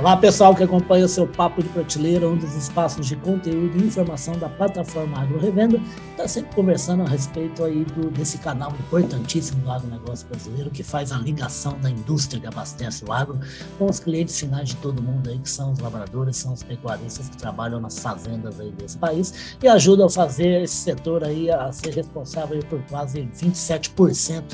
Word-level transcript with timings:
Olá, 0.00 0.16
pessoal 0.16 0.54
que 0.54 0.62
acompanha 0.62 1.04
o 1.04 1.08
seu 1.08 1.26
Papo 1.26 1.62
de 1.62 1.68
Prateleira, 1.68 2.26
um 2.26 2.34
dos 2.34 2.54
espaços 2.54 3.06
de 3.06 3.16
conteúdo 3.16 3.76
e 3.76 3.86
informação 3.86 4.32
da 4.38 4.48
plataforma 4.48 5.20
Agro 5.20 5.38
Revenda. 5.38 5.78
Está 6.12 6.26
sempre 6.26 6.54
conversando 6.54 7.02
a 7.02 7.06
respeito 7.06 7.62
aí 7.62 7.84
do, 7.84 8.10
desse 8.10 8.38
canal 8.38 8.72
importantíssimo 8.72 9.60
do 9.60 9.70
agronegócio 9.70 10.26
brasileiro, 10.26 10.70
que 10.70 10.82
faz 10.82 11.12
a 11.12 11.18
ligação 11.18 11.78
da 11.80 11.90
indústria 11.90 12.40
que 12.40 12.46
abastece 12.46 13.04
o 13.04 13.12
agro 13.12 13.38
com 13.78 13.90
os 13.90 14.00
clientes 14.00 14.40
finais 14.40 14.70
de 14.70 14.76
todo 14.76 15.02
mundo 15.02 15.28
aí, 15.28 15.38
que 15.38 15.50
são 15.50 15.72
os 15.72 15.78
lavradores, 15.78 16.38
são 16.38 16.54
os 16.54 16.62
pecuaristas 16.62 17.28
que 17.28 17.36
trabalham 17.36 17.78
nas 17.78 17.98
fazendas 17.98 18.58
aí 18.58 18.70
desse 18.70 18.96
país 18.96 19.54
e 19.62 19.68
ajudam 19.68 20.06
a 20.06 20.10
fazer 20.10 20.62
esse 20.62 20.76
setor 20.76 21.22
aí 21.22 21.50
a 21.50 21.70
ser 21.72 21.92
responsável 21.92 22.58
por 22.70 22.80
quase 22.84 23.28
27% 23.38 24.44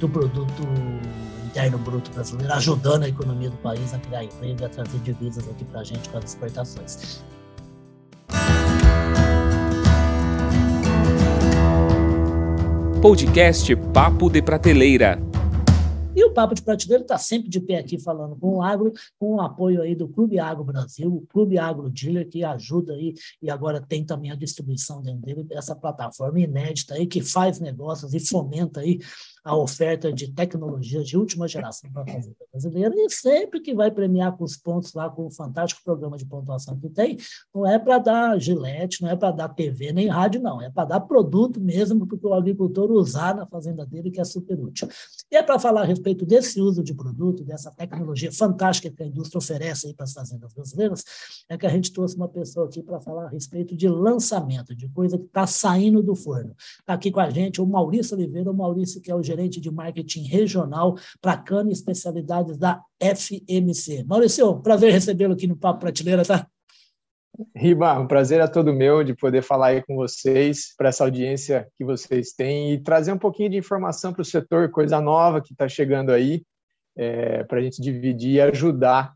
do 0.00 0.08
produto 0.08 0.62
interno 1.58 1.76
bruto 1.76 2.08
brasileiro, 2.12 2.52
ajudando 2.52 3.02
a 3.02 3.08
economia 3.08 3.50
do 3.50 3.56
país 3.56 3.92
a 3.92 3.98
criar 3.98 4.22
emprego 4.22 4.62
e 4.62 4.64
a 4.64 4.68
trazer 4.68 4.98
divisas 5.00 5.48
aqui 5.48 5.64
para 5.64 5.80
a 5.80 5.84
gente 5.84 6.08
com 6.08 6.18
as 6.18 6.24
exportações. 6.24 7.24
Podcast 13.02 13.74
Papo 13.92 14.30
de 14.30 14.40
Prateleira. 14.40 15.20
E 16.14 16.24
o 16.24 16.32
Papo 16.32 16.54
de 16.54 16.62
Prateleira 16.62 17.02
está 17.02 17.18
sempre 17.18 17.48
de 17.48 17.60
pé 17.60 17.78
aqui 17.78 17.98
falando 17.98 18.36
com 18.36 18.56
o 18.56 18.62
agro, 18.62 18.92
com 19.18 19.36
o 19.36 19.40
apoio 19.40 19.82
aí 19.82 19.94
do 19.94 20.08
Clube 20.08 20.38
Agro 20.38 20.64
Brasil, 20.64 21.12
o 21.12 21.26
Clube 21.26 21.58
Agro 21.58 21.90
Dealer, 21.90 22.28
que 22.28 22.42
ajuda 22.42 22.92
aí, 22.92 23.14
e 23.40 23.50
agora 23.50 23.80
tem 23.80 24.04
também 24.04 24.30
a 24.30 24.34
distribuição 24.34 25.00
dentro 25.00 25.20
dele, 25.22 25.46
essa 25.52 25.76
plataforma 25.76 26.40
inédita 26.40 26.94
aí, 26.94 27.06
que 27.06 27.20
faz 27.20 27.60
negócios 27.60 28.14
e 28.14 28.20
fomenta 28.20 28.80
aí 28.80 28.98
a 29.48 29.56
oferta 29.56 30.12
de 30.12 30.30
tecnologias 30.30 31.08
de 31.08 31.16
última 31.16 31.48
geração 31.48 31.90
para 31.90 32.02
a 32.02 32.06
fazenda 32.06 32.36
brasileira, 32.52 32.94
e 32.94 33.08
sempre 33.08 33.60
que 33.60 33.74
vai 33.74 33.90
premiar 33.90 34.36
com 34.36 34.44
os 34.44 34.58
pontos 34.58 34.92
lá, 34.92 35.08
com 35.08 35.26
o 35.26 35.30
fantástico 35.30 35.80
programa 35.82 36.18
de 36.18 36.26
pontuação 36.26 36.78
que 36.78 36.90
tem, 36.90 37.16
não 37.54 37.66
é 37.66 37.78
para 37.78 37.96
dar 37.96 38.38
gilete, 38.38 39.00
não 39.00 39.08
é 39.08 39.16
para 39.16 39.30
dar 39.30 39.48
TV 39.48 39.90
nem 39.90 40.06
rádio, 40.06 40.42
não, 40.42 40.60
é 40.60 40.68
para 40.68 40.84
dar 40.84 41.00
produto 41.00 41.58
mesmo 41.58 42.06
para 42.06 42.28
o 42.28 42.34
agricultor 42.34 42.90
usar 42.90 43.34
na 43.34 43.46
fazenda 43.46 43.86
dele, 43.86 44.10
que 44.10 44.20
é 44.20 44.24
super 44.24 44.60
útil. 44.60 44.86
E 45.32 45.36
é 45.36 45.42
para 45.42 45.58
falar 45.58 45.80
a 45.80 45.84
respeito 45.86 46.26
desse 46.26 46.60
uso 46.60 46.82
de 46.82 46.92
produto, 46.92 47.42
dessa 47.42 47.70
tecnologia 47.70 48.30
fantástica 48.30 48.90
que 48.90 49.02
a 49.02 49.06
indústria 49.06 49.38
oferece 49.38 49.94
para 49.94 50.04
as 50.04 50.12
fazendas 50.12 50.52
brasileiras, 50.52 51.02
é 51.48 51.56
que 51.56 51.66
a 51.66 51.70
gente 51.70 51.90
trouxe 51.90 52.16
uma 52.16 52.28
pessoa 52.28 52.66
aqui 52.66 52.82
para 52.82 53.00
falar 53.00 53.24
a 53.24 53.28
respeito 53.30 53.74
de 53.74 53.88
lançamento, 53.88 54.76
de 54.76 54.88
coisa 54.90 55.16
que 55.16 55.24
está 55.24 55.46
saindo 55.46 56.02
do 56.02 56.14
forno. 56.14 56.54
Está 56.80 56.92
aqui 56.92 57.10
com 57.10 57.20
a 57.20 57.30
gente 57.30 57.62
o 57.62 57.66
Maurício 57.66 58.14
Oliveira, 58.14 58.50
o 58.50 58.54
Maurício 58.54 59.00
que 59.00 59.10
é 59.10 59.14
o 59.14 59.22
gerente 59.38 59.60
de 59.60 59.70
marketing 59.70 60.24
regional 60.24 60.96
para 61.20 61.36
cana 61.36 61.70
e 61.70 61.72
especialidades 61.72 62.58
da 62.58 62.82
FMC. 63.00 64.04
Maurício, 64.04 64.60
prazer 64.60 64.92
recebê-lo 64.92 65.34
aqui 65.34 65.46
no 65.46 65.56
Papo 65.56 65.80
Prateleira, 65.80 66.24
tá? 66.24 66.46
Riba, 67.54 67.96
um 68.00 68.06
prazer 68.08 68.40
é 68.40 68.48
todo 68.48 68.74
meu 68.74 69.04
de 69.04 69.14
poder 69.14 69.42
falar 69.42 69.68
aí 69.68 69.82
com 69.82 69.94
vocês, 69.94 70.74
para 70.76 70.88
essa 70.88 71.04
audiência 71.04 71.68
que 71.78 71.84
vocês 71.84 72.32
têm 72.32 72.72
e 72.72 72.82
trazer 72.82 73.12
um 73.12 73.18
pouquinho 73.18 73.50
de 73.50 73.56
informação 73.56 74.12
para 74.12 74.22
o 74.22 74.24
setor, 74.24 74.70
coisa 74.70 75.00
nova 75.00 75.40
que 75.40 75.52
está 75.52 75.68
chegando 75.68 76.10
aí, 76.10 76.42
é, 76.96 77.44
para 77.44 77.60
a 77.60 77.62
gente 77.62 77.80
dividir 77.80 78.32
e 78.32 78.40
ajudar 78.40 79.14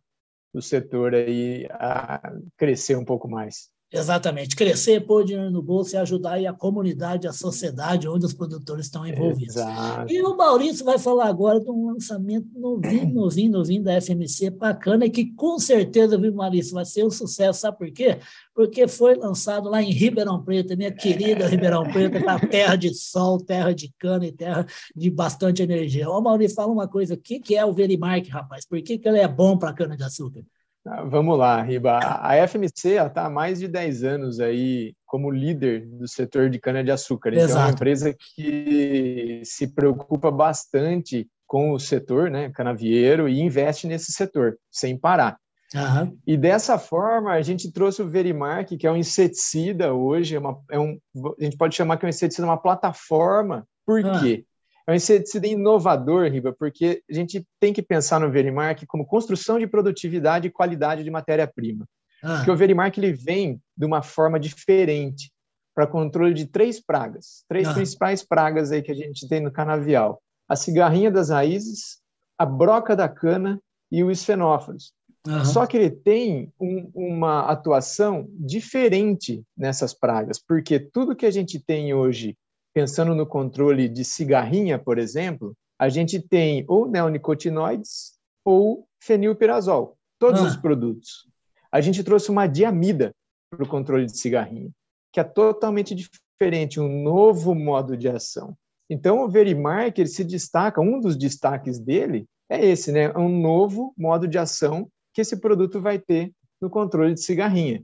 o 0.55 0.63
setor 0.63 1.15
aí 1.15 1.67
a 1.73 2.33
crescer 2.57 2.97
um 2.97 3.05
pouco 3.05 3.29
mais. 3.29 3.71
Exatamente. 3.93 4.57
Crescer, 4.57 5.01
pôr 5.01 5.23
dinheiro 5.23 5.51
no 5.51 5.63
bolso 5.63 5.95
e 5.95 5.99
ajudar 5.99 6.39
a 6.39 6.53
comunidade, 6.53 7.29
a 7.29 7.33
sociedade 7.33 8.09
onde 8.09 8.25
os 8.25 8.33
produtores 8.33 8.87
estão 8.87 9.07
envolvidos. 9.07 9.57
Exato. 9.57 10.11
E 10.11 10.23
o 10.23 10.35
Maurício 10.35 10.83
vai 10.83 10.99
falar 10.99 11.27
agora 11.27 11.61
de 11.61 11.71
um 11.71 11.93
lançamento 11.93 12.49
novinho, 12.59 13.07
novinho, 13.13 13.53
novinho 13.53 13.83
da 13.83 14.01
FMC, 14.01 14.49
bacana, 14.51 15.05
e 15.05 15.11
que 15.11 15.27
com 15.35 15.59
certeza, 15.59 16.17
viu, 16.17 16.35
Maurício, 16.35 16.73
vai 16.73 16.87
ser 16.87 17.05
um 17.05 17.11
sucesso. 17.11 17.61
Sabe 17.61 17.77
por 17.77 17.91
quê? 17.93 18.19
Porque 18.55 18.89
foi 18.89 19.15
lançado 19.15 19.69
lá 19.69 19.83
em 19.83 19.93
Ribeirão 19.93 20.43
Preto, 20.43 20.75
minha 20.75 20.93
querida 20.93 21.47
Ribeirão 21.47 21.85
Preto, 21.85 22.17
é 22.17 22.47
terra 22.47 22.77
de 22.77 22.95
sol, 22.95 23.39
terra 23.39 23.75
de 23.75 23.93
cana 23.99 24.27
e 24.27 24.33
terra 24.33 24.67
de 24.97 25.11
bastante 25.11 25.63
energia. 25.63 26.09
Ô, 26.09 26.19
Maurício, 26.23 26.57
fala 26.57 26.73
uma 26.73 26.89
coisa, 26.89 27.13
o 27.13 27.19
que, 27.19 27.39
que 27.39 27.55
é 27.57 27.65
o 27.65 27.75
Verimark, 27.75 28.27
rapaz? 28.29 28.65
Por 28.65 28.81
que, 28.81 28.97
que 28.97 29.07
ele 29.07 29.19
é 29.19 29.29
bom 29.29 29.59
para 29.59 29.75
cana-de-açúcar? 29.75 30.43
Ah, 30.87 31.05
vamos 31.05 31.39
lá, 31.39 31.63
Riba. 31.63 31.99
A 31.99 32.47
FMC 32.47 32.95
está 32.95 33.27
há 33.27 33.31
mais 33.31 33.61
de 33.61 33.69
10 33.69 34.03
anos 34.03 34.41
aí 34.41 34.95
como 35.07 35.31
líder 35.31 35.87
do 35.87 36.09
setor 36.09 36.51
de 36.51 36.59
cana-de-açúcar. 36.59 37.33
Então, 37.35 37.49
é 37.49 37.55
uma 37.55 37.71
empresa 37.71 38.15
que 38.15 39.43
se 39.45 39.69
preocupa 39.69 40.31
bastante 40.31 41.29
com 41.47 41.73
o 41.73 41.79
setor 41.79 42.31
né, 42.31 42.51
canavieiro 42.51 43.29
e 43.29 43.41
investe 43.41 43.87
nesse 43.87 44.11
setor, 44.11 44.57
sem 44.71 44.99
parar. 44.99 45.39
Uhum. 45.75 46.19
E 46.27 46.37
dessa 46.37 46.79
forma, 46.79 47.33
a 47.33 47.43
gente 47.43 47.71
trouxe 47.71 48.03
o 48.03 48.09
Verimark, 48.09 48.77
que 48.77 48.87
é 48.87 48.91
um 48.91 48.97
inseticida 48.97 49.95
hoje, 49.95 50.37
é 50.37 50.39
uma, 50.39 50.59
é 50.71 50.79
um, 50.79 50.99
a 51.39 51.45
gente 51.45 51.57
pode 51.57 51.75
chamar 51.75 51.97
que 51.97 52.05
é 52.05 52.09
um 52.09 52.11
inseticida, 52.11 52.47
uma 52.47 52.61
plataforma. 52.61 53.67
Por 53.87 54.05
uhum. 54.05 54.21
quê? 54.21 54.45
É 54.87 54.93
um 54.93 54.95
inseticida 54.95 55.47
inovador, 55.47 56.29
Riba, 56.31 56.53
porque 56.53 57.03
a 57.09 57.15
gente 57.15 57.47
tem 57.61 57.73
que 57.73 57.83
pensar 57.83 58.21
no 58.21 58.31
Verimark 58.31 58.85
como 58.87 59.07
construção 59.07 59.59
de 59.59 59.67
produtividade 59.67 60.49
e 60.49 60.51
qualidade 60.51 61.05
de 61.05 61.11
matéria-prima. 61.11 61.87
Ah. 62.23 62.37
Porque 62.37 62.51
o 62.51 62.57
Verimark 62.57 62.97
ele 62.99 63.13
vem 63.13 63.61
de 63.77 63.87
uma 63.87 64.03
forma 64.03 64.39
diferente 64.39 65.33
para 65.75 65.87
controle 65.87 66.35
de 66.35 66.47
três 66.47 66.81
pragas, 66.81 67.45
três 67.49 67.69
ah. 67.69 67.75
principais 67.75 68.23
pragas 68.23 68.73
aí 68.73 68.83
que 68.83 68.93
a 68.93 68.95
gente 68.95 69.29
tem 69.29 69.41
no 69.41 69.51
canavial: 69.51 70.21
a 70.49 70.57
cigarrinha 70.57 71.11
das 71.11 71.31
raízes, 71.31 72.01
a 72.37 72.45
broca 72.45 72.95
da 72.97 73.09
cana 73.09 73.61
e 73.91 74.03
o 74.03 74.11
esfenófilos. 74.11 74.93
Uhum. 75.27 75.45
Só 75.45 75.67
que 75.67 75.77
ele 75.77 75.91
tem 75.91 76.53
um, 76.61 76.91
uma 76.95 77.43
atuação 77.43 78.27
diferente 78.33 79.43
nessas 79.57 79.95
pragas, 79.95 80.41
porque 80.41 80.81
tudo 80.81 81.15
que 81.15 81.27
a 81.27 81.31
gente 81.31 81.61
tem 81.61 81.95
hoje 81.95 82.37
pensando 82.73 83.15
no 83.15 83.27
controle 83.27 83.89
de 83.89 84.05
cigarrinha, 84.05 84.79
por 84.79 84.99
exemplo, 84.99 85.55
a 85.79 85.89
gente 85.89 86.21
tem 86.21 86.65
ou 86.69 86.89
neonicotinoides 86.89 88.13
ou 88.45 88.87
fenilpirazol, 89.01 89.97
todos 90.19 90.41
ah. 90.41 90.45
os 90.45 90.57
produtos. 90.57 91.29
A 91.71 91.81
gente 91.81 92.03
trouxe 92.05 92.31
uma 92.31 92.47
diamida 92.47 93.13
para 93.51 93.65
o 93.65 93.69
controle 93.69 94.07
de 94.07 94.17
cigarrinha, 94.17 94.71
que 95.13 95.21
é 95.21 95.25
totalmente 95.25 95.95
diferente, 95.95 96.81
um 96.81 97.03
novo 97.03 97.55
modo 97.55 97.97
de 97.97 98.09
ação. 98.09 98.57
Então, 98.89 99.25
o 99.25 99.29
Verimark 99.29 99.99
ele 99.99 100.09
se 100.09 100.25
destaca, 100.25 100.81
um 100.81 101.01
dos 101.01 101.17
destaques 101.17 101.79
dele 101.79 102.27
é 102.49 102.65
esse, 102.65 102.93
né? 102.93 103.11
Um 103.17 103.41
novo 103.41 103.95
modo 103.97 104.29
de 104.29 104.39
ação 104.39 104.89
que 105.15 105.21
esse 105.21 105.37
produto 105.37 105.81
vai 105.81 105.99
ter 105.99 106.33
no 106.61 106.69
controle 106.69 107.15
de 107.15 107.23
cigarrinha. 107.23 107.83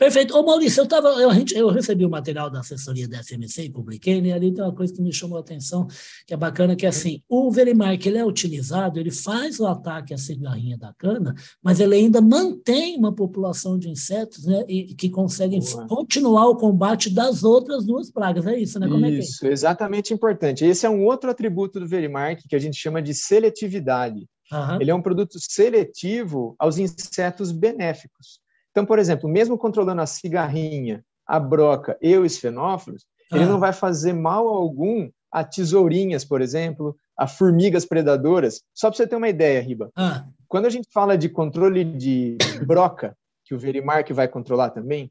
Perfeito. 0.00 0.34
Ô 0.34 0.42
Maurício, 0.42 0.80
eu, 0.80 0.86
tava, 0.86 1.08
eu, 1.08 1.28
eu 1.54 1.68
recebi 1.68 2.06
o 2.06 2.08
material 2.08 2.48
da 2.48 2.60
assessoria 2.60 3.06
da 3.06 3.22
FMC 3.22 3.64
e 3.64 3.70
publiquei, 3.70 4.22
né? 4.22 4.32
Ali 4.32 4.50
tem 4.50 4.64
uma 4.64 4.74
coisa 4.74 4.94
que 4.94 5.02
me 5.02 5.12
chamou 5.12 5.36
a 5.36 5.42
atenção, 5.42 5.86
que 6.26 6.32
é 6.32 6.36
bacana, 6.38 6.74
que 6.74 6.86
é 6.86 6.88
assim, 6.88 7.22
o 7.28 7.50
Verimark, 7.50 8.06
ele 8.06 8.16
é 8.16 8.24
utilizado, 8.24 8.98
ele 8.98 9.10
faz 9.10 9.60
o 9.60 9.66
ataque 9.66 10.14
à 10.14 10.16
cigarrinha 10.16 10.78
da 10.78 10.94
cana, 10.94 11.34
mas 11.62 11.80
ele 11.80 11.96
ainda 11.96 12.22
mantém 12.22 12.96
uma 12.96 13.14
população 13.14 13.78
de 13.78 13.90
insetos, 13.90 14.46
né? 14.46 14.64
E 14.66 14.94
que 14.94 15.10
conseguem 15.10 15.60
Boa. 15.60 15.86
continuar 15.86 16.48
o 16.48 16.56
combate 16.56 17.10
das 17.10 17.44
outras 17.44 17.84
duas 17.84 18.10
pragas. 18.10 18.46
É 18.46 18.58
isso, 18.58 18.80
né? 18.80 18.88
Como 18.88 19.04
isso, 19.04 19.44
é 19.44 19.50
é? 19.50 19.52
exatamente 19.52 20.14
importante. 20.14 20.64
Esse 20.64 20.86
é 20.86 20.88
um 20.88 21.04
outro 21.04 21.28
atributo 21.28 21.78
do 21.78 21.86
Verimark 21.86 22.40
que 22.48 22.56
a 22.56 22.58
gente 22.58 22.78
chama 22.78 23.02
de 23.02 23.12
seletividade. 23.12 24.26
Uhum. 24.50 24.80
Ele 24.80 24.90
é 24.90 24.94
um 24.94 25.02
produto 25.02 25.38
seletivo 25.38 26.56
aos 26.58 26.78
insetos 26.78 27.52
benéficos. 27.52 28.39
Então, 28.70 28.86
por 28.86 28.98
exemplo, 28.98 29.28
mesmo 29.28 29.58
controlando 29.58 30.00
a 30.00 30.06
cigarrinha, 30.06 31.04
a 31.26 31.38
broca 31.38 31.98
e 32.00 32.16
os 32.16 32.38
fenófilos, 32.38 33.04
ah. 33.30 33.36
ele 33.36 33.46
não 33.46 33.58
vai 33.58 33.72
fazer 33.72 34.12
mal 34.12 34.48
algum 34.48 35.10
a 35.32 35.44
tesourinhas, 35.44 36.24
por 36.24 36.42
exemplo, 36.42 36.96
a 37.16 37.26
formigas 37.26 37.84
predadoras. 37.84 38.62
Só 38.74 38.88
para 38.88 38.96
você 38.96 39.06
ter 39.06 39.16
uma 39.16 39.28
ideia, 39.28 39.60
Riba. 39.60 39.90
Ah. 39.96 40.24
Quando 40.48 40.66
a 40.66 40.70
gente 40.70 40.88
fala 40.92 41.16
de 41.16 41.28
controle 41.28 41.84
de 41.84 42.36
broca, 42.66 43.16
que 43.44 43.54
o 43.54 43.58
Verimark 43.58 44.12
vai 44.12 44.26
controlar 44.26 44.70
também, 44.70 45.10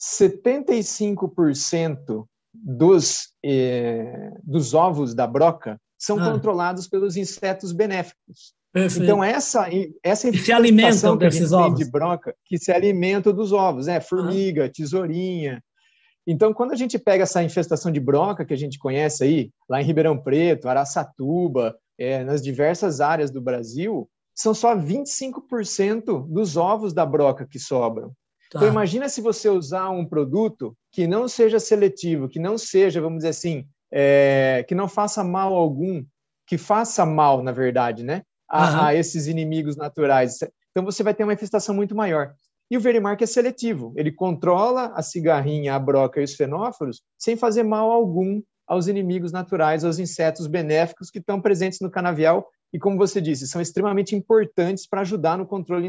75% 0.00 2.26
dos, 2.54 3.32
eh, 3.44 4.30
dos 4.42 4.74
ovos 4.74 5.14
da 5.14 5.26
broca 5.26 5.80
são 5.98 6.18
ah. 6.18 6.30
controlados 6.30 6.86
pelos 6.86 7.16
insetos 7.16 7.72
benéficos. 7.72 8.54
Perfeito. 8.76 9.04
Então, 9.04 9.24
essa, 9.24 9.66
essa 10.02 10.30
que 10.30 10.36
se 10.36 10.52
alimentam 10.52 11.16
desses 11.16 11.50
ovos. 11.50 11.78
de 11.78 11.90
broca, 11.90 12.34
que 12.44 12.58
se 12.58 12.70
alimentam 12.70 13.32
dos 13.32 13.50
ovos, 13.50 13.86
né? 13.86 14.00
Formiga, 14.00 14.68
tesourinha. 14.68 15.64
Então, 16.26 16.52
quando 16.52 16.72
a 16.72 16.76
gente 16.76 16.98
pega 16.98 17.22
essa 17.22 17.42
infestação 17.42 17.90
de 17.90 17.98
broca 17.98 18.44
que 18.44 18.52
a 18.52 18.56
gente 18.56 18.78
conhece 18.78 19.24
aí, 19.24 19.50
lá 19.66 19.80
em 19.80 19.84
Ribeirão 19.84 20.18
Preto, 20.18 20.68
Araçatuba, 20.68 21.74
é, 21.96 22.22
nas 22.22 22.42
diversas 22.42 23.00
áreas 23.00 23.30
do 23.30 23.40
Brasil, 23.40 24.10
são 24.34 24.52
só 24.52 24.76
25% 24.76 26.26
dos 26.28 26.58
ovos 26.58 26.92
da 26.92 27.06
broca 27.06 27.46
que 27.50 27.58
sobram. 27.58 28.08
Tá. 28.50 28.58
Então, 28.58 28.68
imagina 28.68 29.08
se 29.08 29.22
você 29.22 29.48
usar 29.48 29.88
um 29.88 30.04
produto 30.04 30.76
que 30.92 31.06
não 31.06 31.26
seja 31.28 31.58
seletivo, 31.58 32.28
que 32.28 32.38
não 32.38 32.58
seja, 32.58 33.00
vamos 33.00 33.20
dizer 33.20 33.30
assim, 33.30 33.66
é, 33.90 34.66
que 34.68 34.74
não 34.74 34.86
faça 34.86 35.24
mal 35.24 35.54
algum, 35.54 36.04
que 36.46 36.58
faça 36.58 37.06
mal, 37.06 37.42
na 37.42 37.52
verdade, 37.52 38.04
né? 38.04 38.20
A, 38.48 38.70
uhum. 38.70 38.84
a 38.86 38.94
esses 38.94 39.26
inimigos 39.26 39.76
naturais. 39.76 40.38
Então 40.70 40.84
você 40.84 41.02
vai 41.02 41.14
ter 41.14 41.24
uma 41.24 41.32
infestação 41.32 41.74
muito 41.74 41.94
maior. 41.94 42.34
E 42.70 42.76
o 42.76 42.80
Verimark 42.80 43.22
é 43.22 43.26
seletivo, 43.26 43.92
ele 43.96 44.10
controla 44.10 44.92
a 44.94 45.00
cigarrinha, 45.00 45.74
a 45.74 45.78
broca 45.78 46.20
e 46.20 46.24
os 46.24 46.34
fenóforos 46.34 47.00
sem 47.16 47.36
fazer 47.36 47.62
mal 47.62 47.92
algum 47.92 48.42
aos 48.66 48.88
inimigos 48.88 49.30
naturais, 49.30 49.84
aos 49.84 50.00
insetos 50.00 50.48
benéficos 50.48 51.08
que 51.08 51.18
estão 51.18 51.40
presentes 51.40 51.78
no 51.80 51.90
canavial 51.90 52.48
e, 52.72 52.78
como 52.78 52.98
você 52.98 53.20
disse, 53.20 53.46
são 53.46 53.60
extremamente 53.60 54.16
importantes 54.16 54.86
para 54.86 55.02
ajudar 55.02 55.38
no 55.38 55.46
controle 55.46 55.88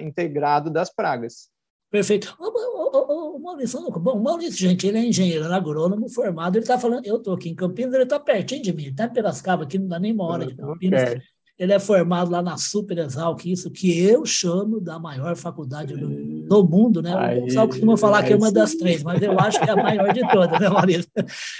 integrado 0.00 0.70
das 0.70 0.92
pragas. 0.92 1.50
Perfeito. 1.90 2.34
Ô, 2.40 2.46
ô, 2.46 3.36
ô, 3.36 3.38
Maurício, 3.38 3.80
bom, 3.90 4.18
Maurício, 4.18 4.56
gente, 4.56 4.86
ele 4.86 4.98
é 4.98 5.04
engenheiro 5.04 5.52
agrônomo 5.52 6.08
formado, 6.08 6.56
ele 6.56 6.64
está 6.64 6.78
falando, 6.78 7.04
eu 7.04 7.16
estou 7.16 7.34
aqui 7.34 7.50
em 7.50 7.54
Campinas, 7.54 7.94
ele 7.94 8.04
está 8.04 8.18
pertinho 8.18 8.62
de 8.62 8.72
mim, 8.72 8.86
está 8.86 9.04
em 9.04 9.12
Piracicaba, 9.12 9.64
aqui 9.64 9.78
não 9.78 9.86
dá 9.86 9.98
nem 9.98 10.12
uma 10.12 10.24
hora 10.24 10.46
de 10.46 10.56
Campinas. 10.56 11.02
Okay. 11.02 11.22
Ele 11.58 11.72
é 11.72 11.78
formado 11.78 12.30
lá 12.30 12.42
na 12.42 12.58
Super 12.58 12.98
Exalc, 12.98 13.46
isso 13.46 13.70
que 13.70 13.98
eu 14.04 14.26
chamo 14.26 14.78
da 14.78 14.98
maior 14.98 15.34
faculdade 15.36 15.96
do, 15.96 16.46
do 16.46 16.68
mundo, 16.68 17.00
né? 17.00 17.14
O 17.38 17.44
pessoal 17.46 17.66
costuma 17.66 17.96
falar 17.96 18.22
que 18.24 18.32
é 18.32 18.36
uma 18.36 18.52
das 18.52 18.74
três, 18.74 19.02
mas 19.02 19.22
eu 19.22 19.38
acho 19.40 19.58
que 19.60 19.70
é 19.70 19.72
a 19.72 19.76
maior 19.76 20.12
de 20.12 20.20
todas, 20.28 20.60
né, 20.60 20.68
Maurício? 20.68 21.10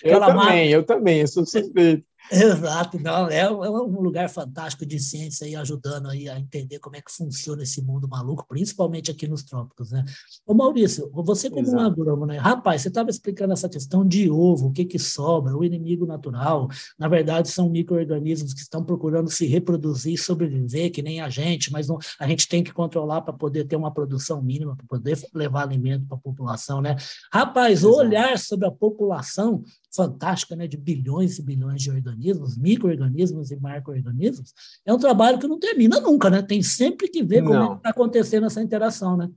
Eu 0.03 0.21
também, 0.21 0.69
eu 0.71 0.83
também, 0.85 1.21
eu 1.21 1.27
sou 1.27 1.47
suspeito. 1.47 2.05
Exato, 2.31 2.99
não, 2.99 3.29
é, 3.29 3.41
é 3.41 3.51
um 3.51 4.01
lugar 4.01 4.29
fantástico 4.29 4.85
de 4.85 4.99
ciência 4.99 5.47
aí, 5.47 5.55
ajudando 5.55 6.09
aí 6.09 6.29
a 6.29 6.39
entender 6.39 6.79
como 6.79 6.97
é 6.97 7.01
que 7.01 7.13
funciona 7.13 7.63
esse 7.63 7.81
mundo 7.83 8.09
maluco, 8.09 8.47
principalmente 8.49 9.11
aqui 9.11 9.29
nos 9.29 9.43
trópicos, 9.45 9.91
né? 9.91 10.05
Ô 10.45 10.53
Maurício, 10.53 11.11
você 11.13 11.49
como 11.49 11.63
Exato. 11.63 11.83
um 11.83 11.87
agrônomo, 11.87 12.27
né? 12.27 12.39
Rapaz, 12.39 12.83
você 12.83 12.89
estava 12.89 13.11
explicando 13.11 13.53
essa 13.53 13.69
questão 13.69 14.07
de 14.07 14.29
ovo, 14.31 14.67
o 14.67 14.73
que 14.73 14.85
que 14.85 14.99
sobra, 14.99 15.57
o 15.57 15.65
inimigo 15.65 16.07
natural, 16.07 16.69
na 16.99 17.09
verdade 17.09 17.49
são 17.49 17.71
micro-organismos 17.71 18.53
que 18.53 18.61
estão 18.61 18.85
procurando 18.85 19.31
se 19.31 19.47
reproduzir 19.47 20.15
e 20.15 20.19
sobreviver, 20.19 20.91
que 20.91 21.03
nem 21.03 21.21
a 21.21 21.29
gente, 21.29 21.71
mas 21.71 21.89
não, 21.89 21.99
a 22.19 22.27
gente 22.27 22.49
tem 22.49 22.63
que 22.63 22.73
controlar 22.73 23.23
para 23.23 23.33
poder 23.33 23.65
ter 23.65 23.77
uma 23.77 23.93
produção 23.93 24.43
mínima, 24.43 24.77
para 24.77 24.87
poder 24.87 25.19
levar 25.33 25.63
alimento 25.63 26.07
para 26.07 26.17
a 26.17 26.21
população, 26.21 26.81
né? 26.81 26.97
Rapaz, 27.33 27.81
Exato. 27.81 27.97
olhar 27.97 28.39
sobre 28.39 28.67
a 28.67 28.71
população 28.71 29.63
fantástica, 29.97 30.55
né, 30.55 30.67
de 30.67 30.77
bilhões 30.77 31.39
e 31.39 31.43
bilhões 31.43 31.83
de 31.83 31.91
organismos, 31.91 32.57
micro-organismos 32.57 33.51
e 33.51 33.57
macro-organismos, 33.57 34.53
é 34.85 34.93
um 34.93 34.99
trabalho 34.99 35.39
que 35.39 35.49
não 35.49 35.59
termina 35.59 35.99
nunca, 35.99 36.29
né? 36.29 36.43
Tem 36.43 36.63
sempre 36.63 37.09
que 37.09 37.23
ver 37.23 37.43
como 37.43 37.73
é 37.73 37.77
está 37.77 37.91
acontecendo 37.91 38.47
essa 38.47 38.63
interação, 38.63 39.17
né? 39.17 39.31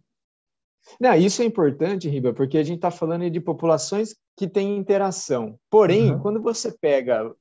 Não, 0.99 1.13
isso 1.15 1.41
é 1.41 1.45
importante, 1.45 2.09
Riba, 2.09 2.33
porque 2.33 2.57
a 2.57 2.63
gente 2.63 2.77
está 2.77 2.91
falando 2.91 3.29
de 3.29 3.39
populações 3.39 4.15
que 4.35 4.47
têm 4.47 4.77
interação. 4.77 5.57
Porém, 5.69 6.11
uhum. 6.11 6.19
quando 6.19 6.41
você 6.41 6.71
pega, 6.71 7.33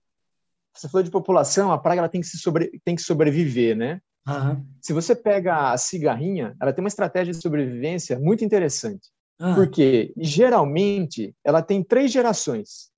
você 0.75 0.89
falou 0.89 1.03
de 1.03 1.11
população, 1.11 1.73
a 1.73 1.79
praga 1.79 2.01
ela 2.01 2.09
tem 2.09 2.21
que, 2.21 2.27
se 2.27 2.39
sobre, 2.39 2.81
tem 2.85 2.95
que 2.95 3.03
sobreviver, 3.03 3.77
né? 3.77 4.01
Uhum. 4.27 4.65
Se 4.83 4.93
você 4.93 5.15
pega 5.15 5.73
a 5.73 5.79
cigarrinha, 5.79 6.55
ela 6.61 6.73
tem 6.73 6.83
uma 6.83 6.89
estratégia 6.89 7.33
de 7.33 7.41
sobrevivência 7.41 8.19
muito 8.19 8.45
interessante. 8.45 9.09
Uhum. 9.41 9.55
Porque, 9.55 10.13
geralmente, 10.17 11.35
ela 11.45 11.63
tem 11.63 11.83
três 11.83 12.11
gerações 12.13 12.91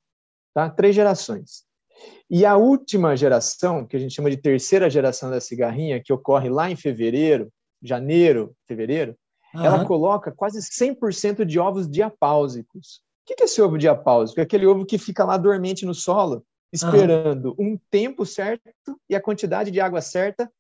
tá? 0.54 0.68
Três 0.70 0.94
gerações. 0.94 1.64
E 2.30 2.46
a 2.46 2.56
última 2.56 3.16
geração, 3.16 3.84
que 3.84 3.96
a 3.96 3.98
gente 3.98 4.14
chama 4.14 4.30
de 4.30 4.36
terceira 4.36 4.88
geração 4.88 5.30
da 5.30 5.40
cigarrinha, 5.40 6.02
que 6.02 6.12
ocorre 6.12 6.48
lá 6.48 6.70
em 6.70 6.76
fevereiro, 6.76 7.52
janeiro, 7.82 8.54
fevereiro, 8.66 9.16
uhum. 9.54 9.64
ela 9.64 9.84
coloca 9.84 10.32
quase 10.32 10.60
100% 10.60 11.44
de 11.44 11.58
ovos 11.58 11.90
diapáusicos. 11.90 13.02
O 13.22 13.34
que 13.34 13.42
é 13.42 13.46
esse 13.46 13.60
ovo 13.60 13.78
diapáusico? 13.78 14.40
É 14.40 14.42
aquele 14.44 14.66
ovo 14.66 14.86
que 14.86 14.98
fica 14.98 15.24
lá 15.24 15.36
dormente 15.36 15.84
no 15.84 15.94
solo, 15.94 16.44
esperando 16.72 17.54
uhum. 17.58 17.72
um 17.72 17.78
tempo 17.90 18.24
certo 18.24 18.70
e 19.08 19.14
a 19.14 19.20
quantidade 19.20 19.70
de 19.70 19.80
água 19.80 20.00
certa 20.00 20.50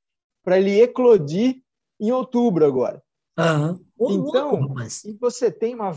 para 0.42 0.58
ele 0.58 0.80
eclodir 0.80 1.62
em 2.00 2.10
outubro 2.10 2.64
agora. 2.64 3.02
Uhum. 3.38 3.80
Então, 4.00 4.74
você 5.20 5.50
tem 5.50 5.74
uma 5.74 5.90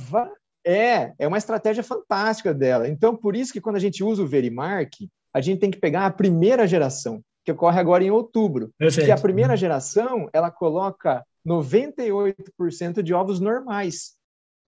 é, 0.65 1.13
é 1.17 1.27
uma 1.27 1.37
estratégia 1.37 1.83
fantástica 1.83 2.53
dela. 2.53 2.87
Então, 2.87 3.15
por 3.15 3.35
isso 3.35 3.53
que 3.53 3.61
quando 3.61 3.75
a 3.75 3.79
gente 3.79 4.03
usa 4.03 4.23
o 4.23 4.27
Verimark, 4.27 4.91
a 5.33 5.41
gente 5.41 5.59
tem 5.59 5.71
que 5.71 5.79
pegar 5.79 6.05
a 6.05 6.11
primeira 6.11 6.67
geração, 6.67 7.21
que 7.43 7.51
ocorre 7.51 7.79
agora 7.79 8.03
em 8.03 8.11
outubro. 8.11 8.71
Perfeito. 8.77 9.07
E 9.07 9.11
a 9.11 9.17
primeira 9.17 9.57
geração, 9.57 10.29
ela 10.31 10.51
coloca 10.51 11.23
98% 11.45 13.01
de 13.01 13.13
ovos 13.13 13.39
normais 13.39 14.13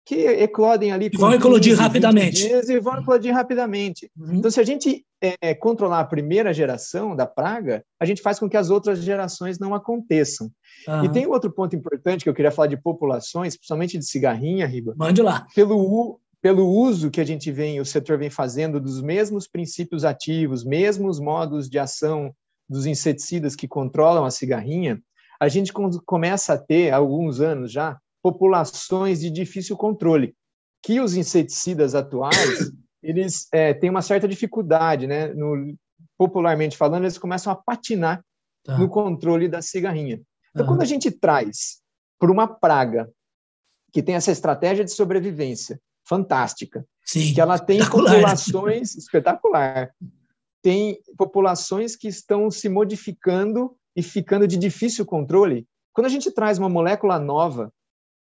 que 0.09 0.25
eclodem 0.25 0.91
ali. 0.91 1.07
E 1.13 1.15
vão 1.15 1.31
eclodir 1.31 1.77
rapidamente. 1.77 2.43
e 2.43 2.79
vão 2.79 2.97
eclodir 2.97 3.31
rapidamente. 3.31 4.09
Uhum. 4.17 4.37
Então, 4.37 4.49
se 4.49 4.59
a 4.59 4.63
gente 4.63 5.05
é, 5.21 5.53
controlar 5.53 5.99
a 5.99 6.03
primeira 6.03 6.51
geração 6.51 7.15
da 7.15 7.27
praga, 7.27 7.85
a 7.99 8.05
gente 8.05 8.19
faz 8.19 8.39
com 8.39 8.49
que 8.49 8.57
as 8.57 8.71
outras 8.71 9.03
gerações 9.03 9.59
não 9.59 9.75
aconteçam. 9.75 10.49
Uhum. 10.87 11.05
E 11.05 11.09
tem 11.09 11.27
outro 11.27 11.51
ponto 11.51 11.75
importante 11.75 12.23
que 12.23 12.29
eu 12.29 12.33
queria 12.33 12.49
falar 12.49 12.69
de 12.69 12.81
populações, 12.81 13.55
principalmente 13.55 13.99
de 13.99 14.05
cigarrinha, 14.05 14.65
Riba. 14.65 14.95
Mande 14.97 15.21
lá. 15.21 15.45
Pelo, 15.53 16.19
pelo 16.41 16.67
uso 16.67 17.11
que 17.11 17.21
a 17.21 17.25
gente 17.25 17.51
vem, 17.51 17.79
o 17.79 17.85
setor 17.85 18.17
vem 18.17 18.31
fazendo 18.31 18.79
dos 18.79 19.03
mesmos 19.03 19.47
princípios 19.47 20.03
ativos, 20.03 20.65
mesmos 20.65 21.19
modos 21.19 21.69
de 21.69 21.77
ação 21.77 22.33
dos 22.67 22.87
inseticidas 22.87 23.55
que 23.55 23.67
controlam 23.67 24.25
a 24.25 24.31
cigarrinha, 24.31 24.99
a 25.39 25.47
gente 25.47 25.71
começa 25.71 26.53
a 26.53 26.57
ter, 26.57 26.91
há 26.91 26.97
alguns 26.97 27.39
anos 27.39 27.71
já, 27.71 27.95
populações 28.21 29.21
de 29.21 29.29
difícil 29.29 29.77
controle, 29.77 30.35
que 30.83 30.99
os 30.99 31.15
inseticidas 31.15 31.95
atuais 31.95 32.71
eles 33.01 33.47
é, 33.51 33.73
têm 33.73 33.89
uma 33.89 34.01
certa 34.01 34.27
dificuldade, 34.27 35.07
né? 35.07 35.33
No, 35.33 35.75
popularmente 36.17 36.77
falando, 36.77 37.03
eles 37.03 37.17
começam 37.17 37.51
a 37.51 37.55
patinar 37.55 38.23
tá. 38.63 38.77
no 38.77 38.89
controle 38.89 39.47
da 39.47 39.61
cigarrinha. 39.61 40.21
Então, 40.51 40.65
uhum. 40.65 40.73
quando 40.73 40.81
a 40.81 40.85
gente 40.85 41.09
traz 41.11 41.81
para 42.19 42.31
uma 42.31 42.47
praga 42.47 43.09
que 43.91 44.03
tem 44.03 44.15
essa 44.15 44.31
estratégia 44.31 44.83
de 44.83 44.91
sobrevivência 44.91 45.79
fantástica, 46.07 46.85
Sim, 47.05 47.33
que 47.33 47.41
ela 47.41 47.57
tem 47.57 47.79
populações 47.79 48.95
espetacular, 48.95 49.91
tem 50.61 50.99
populações 51.17 51.95
que 51.95 52.07
estão 52.07 52.51
se 52.51 52.67
modificando 52.67 53.75
e 53.95 54.03
ficando 54.03 54.47
de 54.47 54.57
difícil 54.57 55.05
controle. 55.05 55.65
Quando 55.93 56.07
a 56.07 56.09
gente 56.09 56.31
traz 56.31 56.57
uma 56.57 56.69
molécula 56.69 57.17
nova 57.17 57.71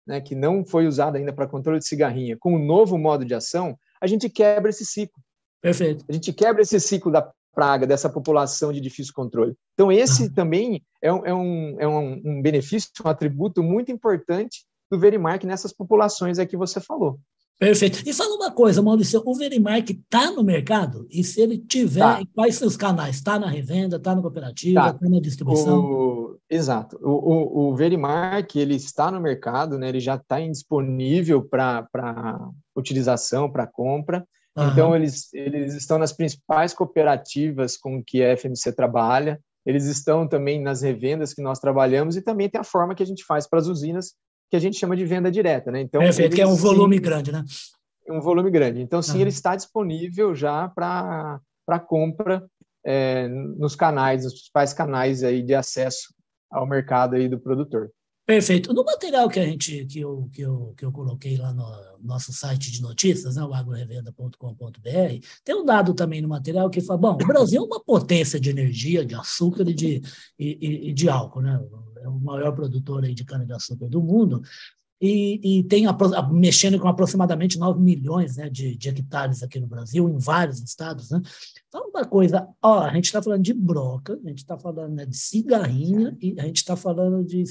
né, 0.06 0.20
que 0.20 0.34
não 0.34 0.64
foi 0.64 0.86
usada 0.86 1.18
ainda 1.18 1.32
para 1.32 1.46
controle 1.46 1.78
de 1.78 1.86
cigarrinha, 1.86 2.36
com 2.38 2.54
um 2.54 2.64
novo 2.64 2.98
modo 2.98 3.24
de 3.24 3.34
ação, 3.34 3.76
a 4.00 4.06
gente 4.06 4.28
quebra 4.28 4.70
esse 4.70 4.84
ciclo. 4.84 5.22
Perfeito. 5.60 6.04
A 6.08 6.12
gente 6.12 6.32
quebra 6.32 6.62
esse 6.62 6.78
ciclo 6.80 7.12
da 7.12 7.30
praga, 7.54 7.86
dessa 7.86 8.08
população 8.08 8.72
de 8.72 8.80
difícil 8.80 9.12
controle. 9.14 9.54
Então, 9.74 9.92
esse 9.92 10.24
uhum. 10.24 10.32
também 10.32 10.82
é, 11.00 11.12
um, 11.12 11.26
é, 11.26 11.34
um, 11.34 11.76
é 11.80 11.86
um, 11.88 12.42
benefício, 12.42 12.90
um 13.04 13.08
atributo 13.08 13.62
muito 13.62 13.92
importante 13.92 14.64
do 14.90 14.98
Verimark 14.98 15.44
nessas 15.44 15.72
populações 15.72 16.38
aí 16.38 16.46
que 16.46 16.56
você 16.56 16.80
falou. 16.80 17.18
Perfeito. 17.58 18.02
E 18.04 18.12
fala 18.12 18.34
uma 18.34 18.50
coisa, 18.50 18.82
Maurício, 18.82 19.22
o 19.24 19.34
Verimark 19.34 19.88
está 19.88 20.32
no 20.32 20.42
mercado? 20.42 21.06
E 21.08 21.22
se 21.22 21.40
ele 21.40 21.58
tiver, 21.58 22.00
tá. 22.00 22.22
quais 22.34 22.56
são 22.56 22.66
os 22.66 22.76
canais? 22.76 23.16
Está 23.16 23.38
na 23.38 23.48
revenda, 23.48 23.96
está 23.96 24.16
na 24.16 24.20
cooperativa, 24.20 24.80
está 24.80 24.94
tá 24.94 25.08
na 25.08 25.20
distribuição? 25.20 25.78
O... 25.78 26.21
Exato. 26.52 26.98
O, 27.00 27.10
o, 27.10 27.70
o, 27.70 27.74
Verimark, 27.74 28.54
ele 28.56 28.74
está 28.74 29.10
no 29.10 29.18
mercado, 29.18 29.78
né? 29.78 29.88
ele 29.88 30.00
já 30.00 30.16
está 30.16 30.38
disponível 30.38 31.42
para 31.42 32.50
utilização, 32.76 33.50
para 33.50 33.66
compra. 33.66 34.22
Uhum. 34.54 34.68
Então, 34.68 34.94
eles, 34.94 35.32
eles 35.32 35.72
estão 35.72 35.98
nas 35.98 36.12
principais 36.12 36.74
cooperativas 36.74 37.78
com 37.78 38.04
que 38.04 38.22
a 38.22 38.36
FMC 38.36 38.70
trabalha, 38.74 39.40
eles 39.64 39.86
estão 39.86 40.28
também 40.28 40.60
nas 40.60 40.82
revendas 40.82 41.32
que 41.32 41.40
nós 41.40 41.58
trabalhamos 41.58 42.16
e 42.16 42.22
também 42.22 42.50
tem 42.50 42.60
a 42.60 42.64
forma 42.64 42.94
que 42.94 43.02
a 43.02 43.06
gente 43.06 43.24
faz 43.24 43.48
para 43.48 43.58
as 43.58 43.66
usinas 43.66 44.12
que 44.50 44.56
a 44.56 44.60
gente 44.60 44.76
chama 44.76 44.94
de 44.94 45.06
venda 45.06 45.30
direta, 45.30 45.70
né? 45.70 45.80
Então, 45.80 46.02
Perfeito, 46.02 46.36
que 46.36 46.42
é 46.42 46.46
um 46.46 46.54
volume 46.54 46.96
sim, 46.96 47.02
grande, 47.02 47.32
né? 47.32 47.42
Um 48.10 48.20
volume 48.20 48.50
grande. 48.50 48.82
Então, 48.82 49.00
sim, 49.00 49.14
uhum. 49.14 49.20
ele 49.22 49.30
está 49.30 49.56
disponível 49.56 50.34
já 50.34 50.68
para 50.68 51.40
compra 51.86 52.44
é, 52.84 53.26
nos 53.28 53.74
canais, 53.74 54.24
nos 54.24 54.34
principais 54.34 54.74
canais 54.74 55.24
aí 55.24 55.42
de 55.42 55.54
acesso 55.54 56.12
ao 56.52 56.66
mercado 56.66 57.16
aí 57.16 57.28
do 57.28 57.40
produtor. 57.40 57.90
Perfeito. 58.24 58.72
No 58.72 58.84
material 58.84 59.28
que 59.28 59.40
a 59.40 59.44
gente 59.44 59.84
que 59.86 59.98
eu, 59.98 60.30
que 60.32 60.42
eu, 60.42 60.74
que 60.76 60.84
eu 60.84 60.92
coloquei 60.92 61.36
lá 61.36 61.52
no 61.52 61.64
nosso 62.00 62.32
site 62.32 62.70
de 62.70 62.80
notícias, 62.80 63.34
né, 63.34 63.42
o 63.42 63.52
agrorevenda.com.br, 63.52 65.26
tem 65.44 65.54
um 65.56 65.64
dado 65.64 65.92
também 65.92 66.22
no 66.22 66.28
material 66.28 66.70
que 66.70 66.80
fala, 66.80 67.00
bom, 67.00 67.14
o 67.14 67.26
Brasil 67.26 67.60
é 67.60 67.64
uma 67.64 67.82
potência 67.82 68.38
de 68.38 68.48
energia, 68.48 69.04
de 69.04 69.16
açúcar 69.16 69.68
e 69.68 69.74
de, 69.74 70.02
e, 70.38 70.90
e 70.90 70.92
de 70.92 71.08
álcool, 71.08 71.42
né? 71.42 71.60
é 72.02 72.08
o 72.08 72.18
maior 72.18 72.52
produtor 72.52 73.04
aí 73.04 73.14
de 73.14 73.24
cana-de-açúcar 73.24 73.88
do 73.88 74.02
mundo, 74.02 74.42
e, 75.02 75.58
e 75.58 75.64
tem 75.64 75.84
mexendo 76.30 76.78
com 76.78 76.86
aproximadamente 76.86 77.58
9 77.58 77.80
milhões 77.80 78.36
né, 78.36 78.48
de, 78.48 78.76
de, 78.76 78.88
hectares 78.88 79.42
aqui 79.42 79.58
no 79.58 79.66
Brasil, 79.66 80.08
em 80.08 80.16
vários 80.16 80.60
estados. 80.60 81.10
Né? 81.10 81.20
Então, 81.66 81.88
uma 81.88 82.04
coisa, 82.04 82.48
ó, 82.62 82.78
a 82.78 82.94
gente 82.94 83.06
está 83.06 83.20
falando 83.20 83.42
de 83.42 83.52
broca, 83.52 84.16
a 84.24 84.28
gente 84.28 84.38
está 84.38 84.56
falando 84.56 84.94
né, 84.94 85.04
de 85.04 85.16
cigarrinha 85.16 86.16
e 86.20 86.38
a 86.38 86.44
gente 86.44 86.58
está 86.58 86.76
falando 86.76 87.24
de 87.24 87.42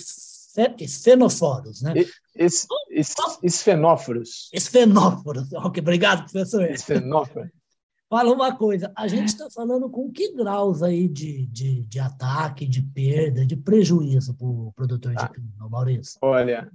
esfenóforos, 0.79 1.81
né? 1.81 1.93
Es, 2.34 2.65
es, 2.89 3.15
esfenóforos. 3.43 4.50
Esfenóforos. 4.53 5.51
Ok, 5.53 5.81
obrigado, 5.81 6.31
professor. 6.31 6.63
Esfenóforos. 6.70 7.50
Fala 8.10 8.31
uma 8.31 8.55
coisa, 8.55 8.91
a 8.96 9.08
gente 9.08 9.27
está 9.27 9.50
falando 9.50 9.89
com 9.89 10.12
que 10.12 10.34
graus 10.34 10.84
aí 10.84 11.08
de, 11.08 11.46
de, 11.48 11.84
de 11.84 12.00
ataque, 12.00 12.65
de 12.65 12.81
perda, 12.81 13.46
de 13.46 13.55
prejuízo 13.55 14.34
para 14.36 14.48
o 14.48 14.74
produtor 14.74 15.13
de 15.13 15.24
ah, 15.24 15.31
Maurício? 15.70 16.20
Olha, 16.22 16.70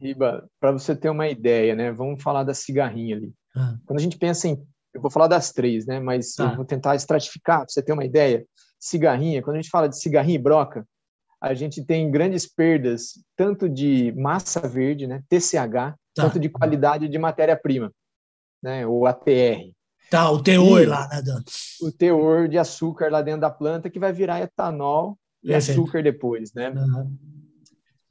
Riba, 0.00 0.48
para 0.60 0.72
você 0.72 0.94
ter 0.94 1.10
uma 1.10 1.28
ideia, 1.28 1.74
né? 1.74 1.90
Vamos 1.90 2.22
falar 2.22 2.44
da 2.44 2.54
cigarrinha 2.54 3.16
ali. 3.16 3.32
Ah. 3.56 3.76
Quando 3.84 3.98
a 3.98 4.02
gente 4.02 4.16
pensa 4.16 4.46
em, 4.46 4.62
eu 4.94 5.00
vou 5.00 5.10
falar 5.10 5.26
das 5.26 5.52
três, 5.52 5.86
né? 5.86 5.98
Mas 5.98 6.34
tá. 6.34 6.44
eu 6.44 6.56
vou 6.56 6.64
tentar 6.64 6.94
estratificar 6.94 7.58
para 7.58 7.68
você 7.68 7.82
ter 7.82 7.92
uma 7.92 8.04
ideia. 8.04 8.46
Cigarrinha, 8.78 9.42
quando 9.42 9.56
a 9.56 9.60
gente 9.60 9.70
fala 9.70 9.88
de 9.88 9.98
cigarrinha 9.98 10.36
e 10.36 10.42
broca, 10.42 10.86
a 11.40 11.52
gente 11.54 11.84
tem 11.84 12.10
grandes 12.10 12.46
perdas 12.46 13.12
tanto 13.36 13.68
de 13.68 14.12
massa 14.16 14.60
verde, 14.60 15.06
né? 15.06 15.22
TCH, 15.28 15.72
tá. 15.72 15.96
quanto 16.22 16.38
de 16.38 16.48
qualidade 16.48 17.08
de 17.08 17.18
matéria-prima, 17.18 17.92
né? 18.62 18.86
O 18.86 19.06
ATR. 19.06 19.72
Tá, 20.10 20.30
o 20.30 20.42
teor 20.42 20.80
e 20.80 20.86
lá, 20.86 21.06
né, 21.08 21.20
Dan? 21.20 21.42
O 21.82 21.92
teor 21.92 22.48
de 22.48 22.56
açúcar 22.56 23.10
lá 23.10 23.20
dentro 23.20 23.42
da 23.42 23.50
planta 23.50 23.90
que 23.90 23.98
vai 23.98 24.12
virar 24.12 24.40
etanol 24.40 25.18
e 25.42 25.48
Perfeito. 25.48 25.80
açúcar 25.80 26.02
depois, 26.02 26.52
né? 26.54 26.70
Uhum. 26.70 27.16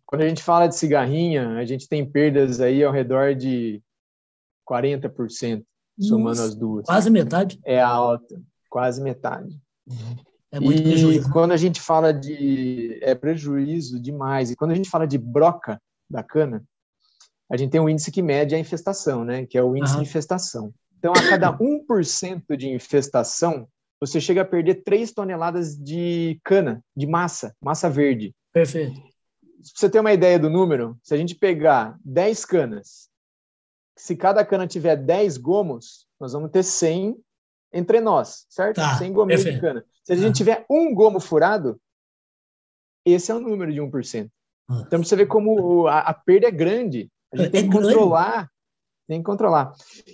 Quando 0.08 0.22
a 0.22 0.28
gente 0.30 0.42
fala 0.42 0.68
de 0.68 0.76
cigarrinha, 0.76 1.58
a 1.58 1.66
gente 1.66 1.88
tem 1.88 2.10
perdas 2.10 2.62
aí 2.62 2.82
ao 2.82 2.94
redor 2.94 3.36
de 3.36 3.84
40%, 4.68 5.64
somando 6.00 6.30
Nossa, 6.30 6.46
as 6.46 6.56
duas. 6.56 6.86
Quase 6.86 7.10
metade? 7.10 7.60
É 7.66 7.82
alta, 7.82 8.42
quase 8.70 9.02
metade. 9.02 9.60
É 10.50 10.62
muito 10.62 10.80
e 10.80 10.84
prejuízo. 10.84 11.30
Quando 11.32 11.52
a 11.52 11.58
gente 11.58 11.82
fala 11.82 12.14
de 12.14 12.98
é 13.02 13.14
prejuízo 13.14 14.00
demais, 14.00 14.50
e 14.50 14.56
quando 14.56 14.72
a 14.72 14.76
gente 14.76 14.90
fala 14.90 15.06
de 15.06 15.18
broca 15.18 15.78
da 16.10 16.24
cana, 16.24 16.64
a 17.52 17.58
gente 17.58 17.72
tem 17.72 17.82
um 17.82 17.90
índice 17.90 18.12
que 18.12 18.22
mede 18.22 18.56
a 18.56 18.60
infestação, 18.60 19.26
né? 19.26 19.46
Que 19.46 19.58
é 19.58 19.64
o 19.64 19.76
índice 19.76 19.96
uhum. 19.96 20.04
de 20.04 20.08
infestação. 20.08 20.74
Então, 20.98 21.14
a 21.14 21.30
cada 21.30 21.56
1% 21.58 22.56
de 22.58 22.70
infestação, 22.70 23.68
você 24.00 24.20
chega 24.20 24.42
a 24.42 24.46
perder 24.46 24.84
3 24.84 25.12
toneladas 25.12 25.78
de 25.78 26.40
cana, 26.44 26.82
de 26.96 27.06
massa, 27.06 27.54
massa 27.62 27.90
verde. 27.90 28.34
Perfeito. 28.54 29.00
Se 29.68 29.74
você 29.76 29.90
ter 29.90 30.00
uma 30.00 30.14
ideia 30.14 30.40
do 30.40 30.50
número, 30.50 30.98
se 31.04 31.14
a 31.14 31.18
gente 31.18 31.36
pegar 31.36 31.98
10 32.04 32.46
canas, 32.46 33.10
se 33.96 34.16
cada 34.16 34.46
cana 34.46 34.68
tiver 34.68 34.96
10 34.96 35.38
gomos, 35.38 36.08
nós 36.20 36.34
vamos 36.34 36.52
ter 36.52 36.64
100 36.64 37.18
entre 37.74 38.00
nós, 38.00 38.46
certo? 38.50 38.78
Tá, 38.78 38.98
100 38.98 39.14
gominhos 39.14 39.44
de 39.44 39.60
cana. 39.60 39.86
Se 40.04 40.14
a 40.14 40.16
gente 40.16 40.30
ah. 40.30 40.34
tiver 40.34 40.66
um 40.70 40.94
gomo 40.94 41.20
furado, 41.20 41.80
esse 43.06 43.32
é 43.32 43.36
o 43.36 43.40
número 43.40 43.74
de 43.74 43.82
1%. 43.82 44.30
Ah. 44.70 44.84
Então, 44.86 45.04
você 45.04 45.16
vê 45.16 45.26
como 45.26 45.88
a, 45.88 46.00
a 46.00 46.14
perda 46.14 46.48
é 46.48 46.52
grande. 46.52 47.12
A 47.34 47.38
gente 47.38 47.48
é, 47.48 47.52
tem 47.52 47.70
que 47.70 47.76
controlar 47.76 48.50
tem 49.08 49.20
que 49.20 49.26
controlar. 49.26 49.74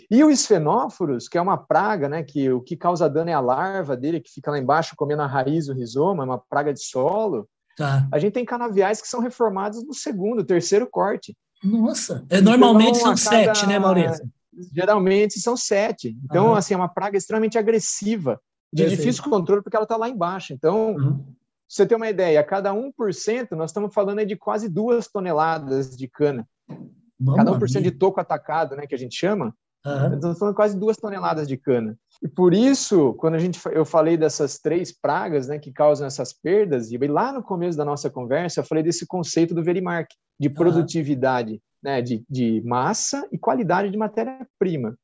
E 0.10 0.24
o 0.24 0.30
esfenóforos, 0.30 1.28
que 1.28 1.38
é 1.38 1.42
uma 1.42 1.58
praga, 1.58 2.08
né, 2.08 2.24
que 2.24 2.52
o 2.52 2.62
que 2.62 2.78
causa 2.78 3.10
dano 3.10 3.32
é 3.32 3.34
a 3.34 3.40
larva 3.40 3.98
dele, 3.98 4.22
que 4.22 4.32
fica 4.32 4.52
lá 4.52 4.60
embaixo 4.60 4.96
comendo 4.96 5.24
a 5.24 5.28
raiz 5.28 5.66
do 5.66 5.74
rizoma, 5.74 6.24
é 6.24 6.28
uma 6.28 6.38
praga 6.38 6.72
de 6.72 6.82
solo. 6.82 7.50
Tá. 7.76 8.08
A 8.12 8.20
gente 8.20 8.34
tem 8.34 8.46
canaviais 8.46 9.02
que 9.02 9.08
são 9.08 9.20
reformados 9.20 9.84
no 9.84 9.94
segundo, 9.94 10.44
terceiro 10.44 10.88
corte. 10.88 11.36
Nossa, 11.64 12.26
é, 12.30 12.42
normalmente 12.42 13.00
então, 13.00 13.16
são 13.16 13.32
cada... 13.32 13.56
sete, 13.56 13.68
né, 13.68 13.80
Maurício? 13.80 14.30
Geralmente 14.74 15.40
são 15.40 15.58
sete. 15.58 16.16
Então, 16.24 16.48
uhum. 16.48 16.56
assim, 16.56 16.74
é 16.74 16.78
uma 16.78 16.90
praga 16.90 17.18
extremamente 17.18 17.58
agressiva, 17.58 18.40
de 18.72 18.84
Perfeito. 18.84 19.02
difícil 19.02 19.24
controle, 19.24 19.62
porque 19.62 19.76
ela 19.76 19.86
está 19.86 19.96
lá 19.96 20.10
embaixo. 20.10 20.54
Então, 20.54 20.96
uhum. 20.96 21.26
você 21.68 21.86
ter 21.86 21.96
uma 21.96 22.10
ideia, 22.10 22.40
a 22.40 22.44
cada 22.44 22.74
1%, 22.74 23.52
nós 23.52 23.70
estamos 23.70 23.94
falando 23.94 24.26
de 24.26 24.36
quase 24.36 24.68
duas 24.68 25.08
toneladas 25.08 25.96
de 25.96 26.08
cana. 26.08 26.48
Cada 27.36 27.52
1% 27.58 27.82
de 27.82 27.92
toco 27.92 28.20
atacado, 28.20 28.76
né, 28.76 28.86
que 28.86 28.96
a 28.96 28.98
gente 28.98 29.16
chama, 29.16 29.56
uhum. 29.86 30.14
estamos 30.16 30.38
falando 30.38 30.56
quase 30.56 30.78
duas 30.78 30.98
toneladas 30.98 31.48
de 31.48 31.56
cana. 31.56 31.98
E 32.24 32.28
por 32.30 32.54
isso, 32.54 33.14
quando 33.16 33.34
a 33.36 33.40
gente, 33.40 33.60
eu 33.74 33.84
falei 33.84 34.16
dessas 34.16 34.58
três 34.58 34.94
pragas 34.94 35.50
né, 35.50 35.60
que 35.60 35.74
causam 35.74 36.08
essas 36.08 36.32
perdas, 36.32 36.90
e 36.90 36.98
lá 37.00 37.34
no 37.34 37.44
começo 37.44 37.78
da 37.78 37.84
nossa 37.84 38.10
conversa, 38.10 38.62
eu 38.62 38.64
falei 38.64 38.82
desse 38.82 39.06
conceito 39.06 39.54
do 39.54 39.62
Verimark, 39.62 40.10
de 40.40 40.50
produtividade, 40.50 41.54
uhum. 41.54 41.60
né, 41.84 42.02
de, 42.02 42.24
de 42.30 42.62
massa 42.66 43.28
e 43.30 43.38
qualidade 43.38 43.90
de 43.90 43.98
matéria-prima. 43.98 44.98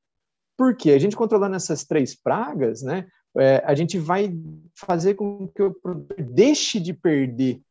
Por 0.58 0.78
quê? 0.78 0.92
A 0.92 1.00
gente 1.00 1.18
controlando 1.18 1.58
essas 1.58 1.84
três 1.84 2.16
pragas, 2.16 2.82
né, 2.82 3.06
é, 3.38 3.62
a 3.66 3.76
gente 3.76 4.00
vai 4.00 4.34
fazer 4.74 5.16
com 5.16 5.46
que 5.50 5.62
o 5.62 5.74
produtor 5.74 6.16
deixe 6.24 6.80
de 6.80 6.94
perder 6.94 7.62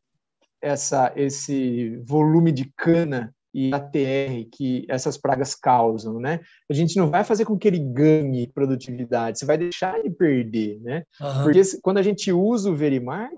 essa, 0.61 1.11
esse 1.17 1.97
volume 2.05 2.53
de 2.53 2.71
cana 2.77 3.35
e 3.53 3.73
ATR 3.73 4.49
que 4.53 4.85
essas 4.89 5.17
pragas 5.17 5.55
causam, 5.55 6.21
né? 6.21 6.41
A 6.71 6.75
gente 6.75 6.97
não 6.97 7.11
vai 7.11 7.25
fazer 7.25 7.45
com 7.45 7.59
que 7.59 7.67
ele 7.67 7.79
ganhe 7.79 8.47
produtividade, 8.53 9.39
você 9.39 9.47
vai 9.47 9.59
deixar 9.59 9.99
ele 9.99 10.11
perder, 10.11 10.81
né? 10.81 11.05
Uhum. 11.21 11.45
Porque 11.45 11.63
quando 11.83 11.99
a 11.99 12.03
gente 12.03 12.33
usa 12.33 12.71
o 12.71 12.77
Verimark, 12.77 13.33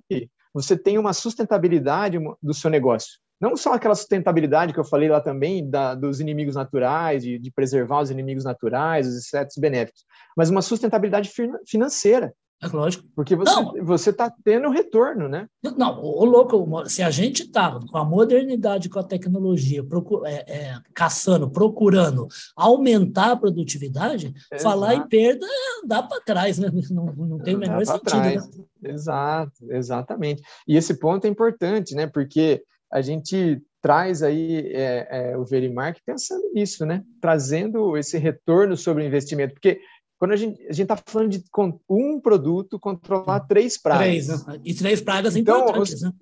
você 0.52 0.76
tem 0.76 0.98
uma 0.98 1.12
sustentabilidade 1.12 2.18
do 2.42 2.54
seu 2.54 2.70
negócio. 2.70 3.18
Não 3.40 3.56
só 3.56 3.72
aquela 3.72 3.94
sustentabilidade 3.94 4.72
que 4.74 4.78
eu 4.78 4.84
falei 4.84 5.08
lá 5.08 5.20
também 5.20 5.68
da, 5.68 5.94
dos 5.94 6.20
inimigos 6.20 6.56
naturais, 6.56 7.22
de, 7.22 7.38
de 7.38 7.50
preservar 7.50 8.02
os 8.02 8.10
inimigos 8.10 8.44
naturais, 8.44 9.06
os 9.06 9.16
insetos 9.16 9.56
benéficos, 9.56 10.04
mas 10.36 10.50
uma 10.50 10.60
sustentabilidade 10.60 11.32
financeira. 11.66 12.34
É 12.62 12.68
lógico. 12.68 13.08
Porque 13.16 13.34
você 13.34 14.10
está 14.10 14.30
tendo 14.44 14.68
retorno, 14.68 15.28
né? 15.28 15.48
Não, 15.78 15.98
o 16.02 16.24
louco, 16.26 16.86
se 16.88 17.02
a 17.02 17.10
gente 17.10 17.44
está 17.44 17.80
com 17.90 17.96
a 17.96 18.04
modernidade, 18.04 18.90
com 18.90 18.98
a 18.98 19.02
tecnologia, 19.02 19.82
procura, 19.82 20.28
é, 20.28 20.44
é, 20.46 20.78
caçando, 20.92 21.50
procurando 21.50 22.28
aumentar 22.54 23.32
a 23.32 23.36
produtividade, 23.36 24.34
Exato. 24.52 24.62
falar 24.62 24.94
em 24.94 25.08
perda 25.08 25.46
é 25.46 25.84
andar 25.84 26.02
para 26.02 26.20
trás, 26.20 26.58
né? 26.58 26.70
Não, 26.90 27.06
não 27.14 27.38
tem 27.38 27.54
o 27.54 27.58
menor 27.58 27.84
sentido. 27.86 28.18
Né? 28.18 28.40
Exato, 28.82 29.52
exatamente. 29.70 30.42
E 30.66 30.76
esse 30.76 30.98
ponto 30.98 31.24
é 31.24 31.28
importante, 31.28 31.94
né? 31.94 32.06
Porque 32.06 32.62
a 32.90 33.00
gente 33.00 33.62
traz 33.80 34.22
aí 34.22 34.72
é, 34.74 35.08
é, 35.10 35.36
o 35.36 35.44
Verimark 35.44 36.00
pensando 36.04 36.50
nisso, 36.52 36.84
né? 36.84 37.02
Trazendo 37.20 37.96
esse 37.96 38.18
retorno 38.18 38.76
sobre 38.76 39.02
o 39.02 39.06
investimento, 39.06 39.54
porque 39.54 39.80
quando 40.20 40.32
a 40.32 40.36
gente 40.36 40.60
a 40.68 40.70
está 40.70 40.96
falando 40.98 41.30
de 41.30 41.42
um 41.88 42.20
produto 42.20 42.78
controlar 42.78 43.40
três 43.40 43.80
pragas. 43.80 44.04
Três, 44.04 44.46
né? 44.46 44.60
E 44.62 44.74
três 44.74 45.00
pragas 45.00 45.34
então, 45.34 45.62
importantes, 45.62 46.02
né? 46.02 46.12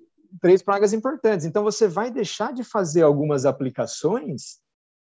Três 0.41 0.63
pragas 0.63 0.93
importantes. 0.93 1.45
Então, 1.45 1.63
você 1.63 1.85
vai 1.85 2.09
deixar 2.09 2.53
de 2.53 2.63
fazer 2.63 3.01
algumas 3.01 3.45
aplicações, 3.45 4.59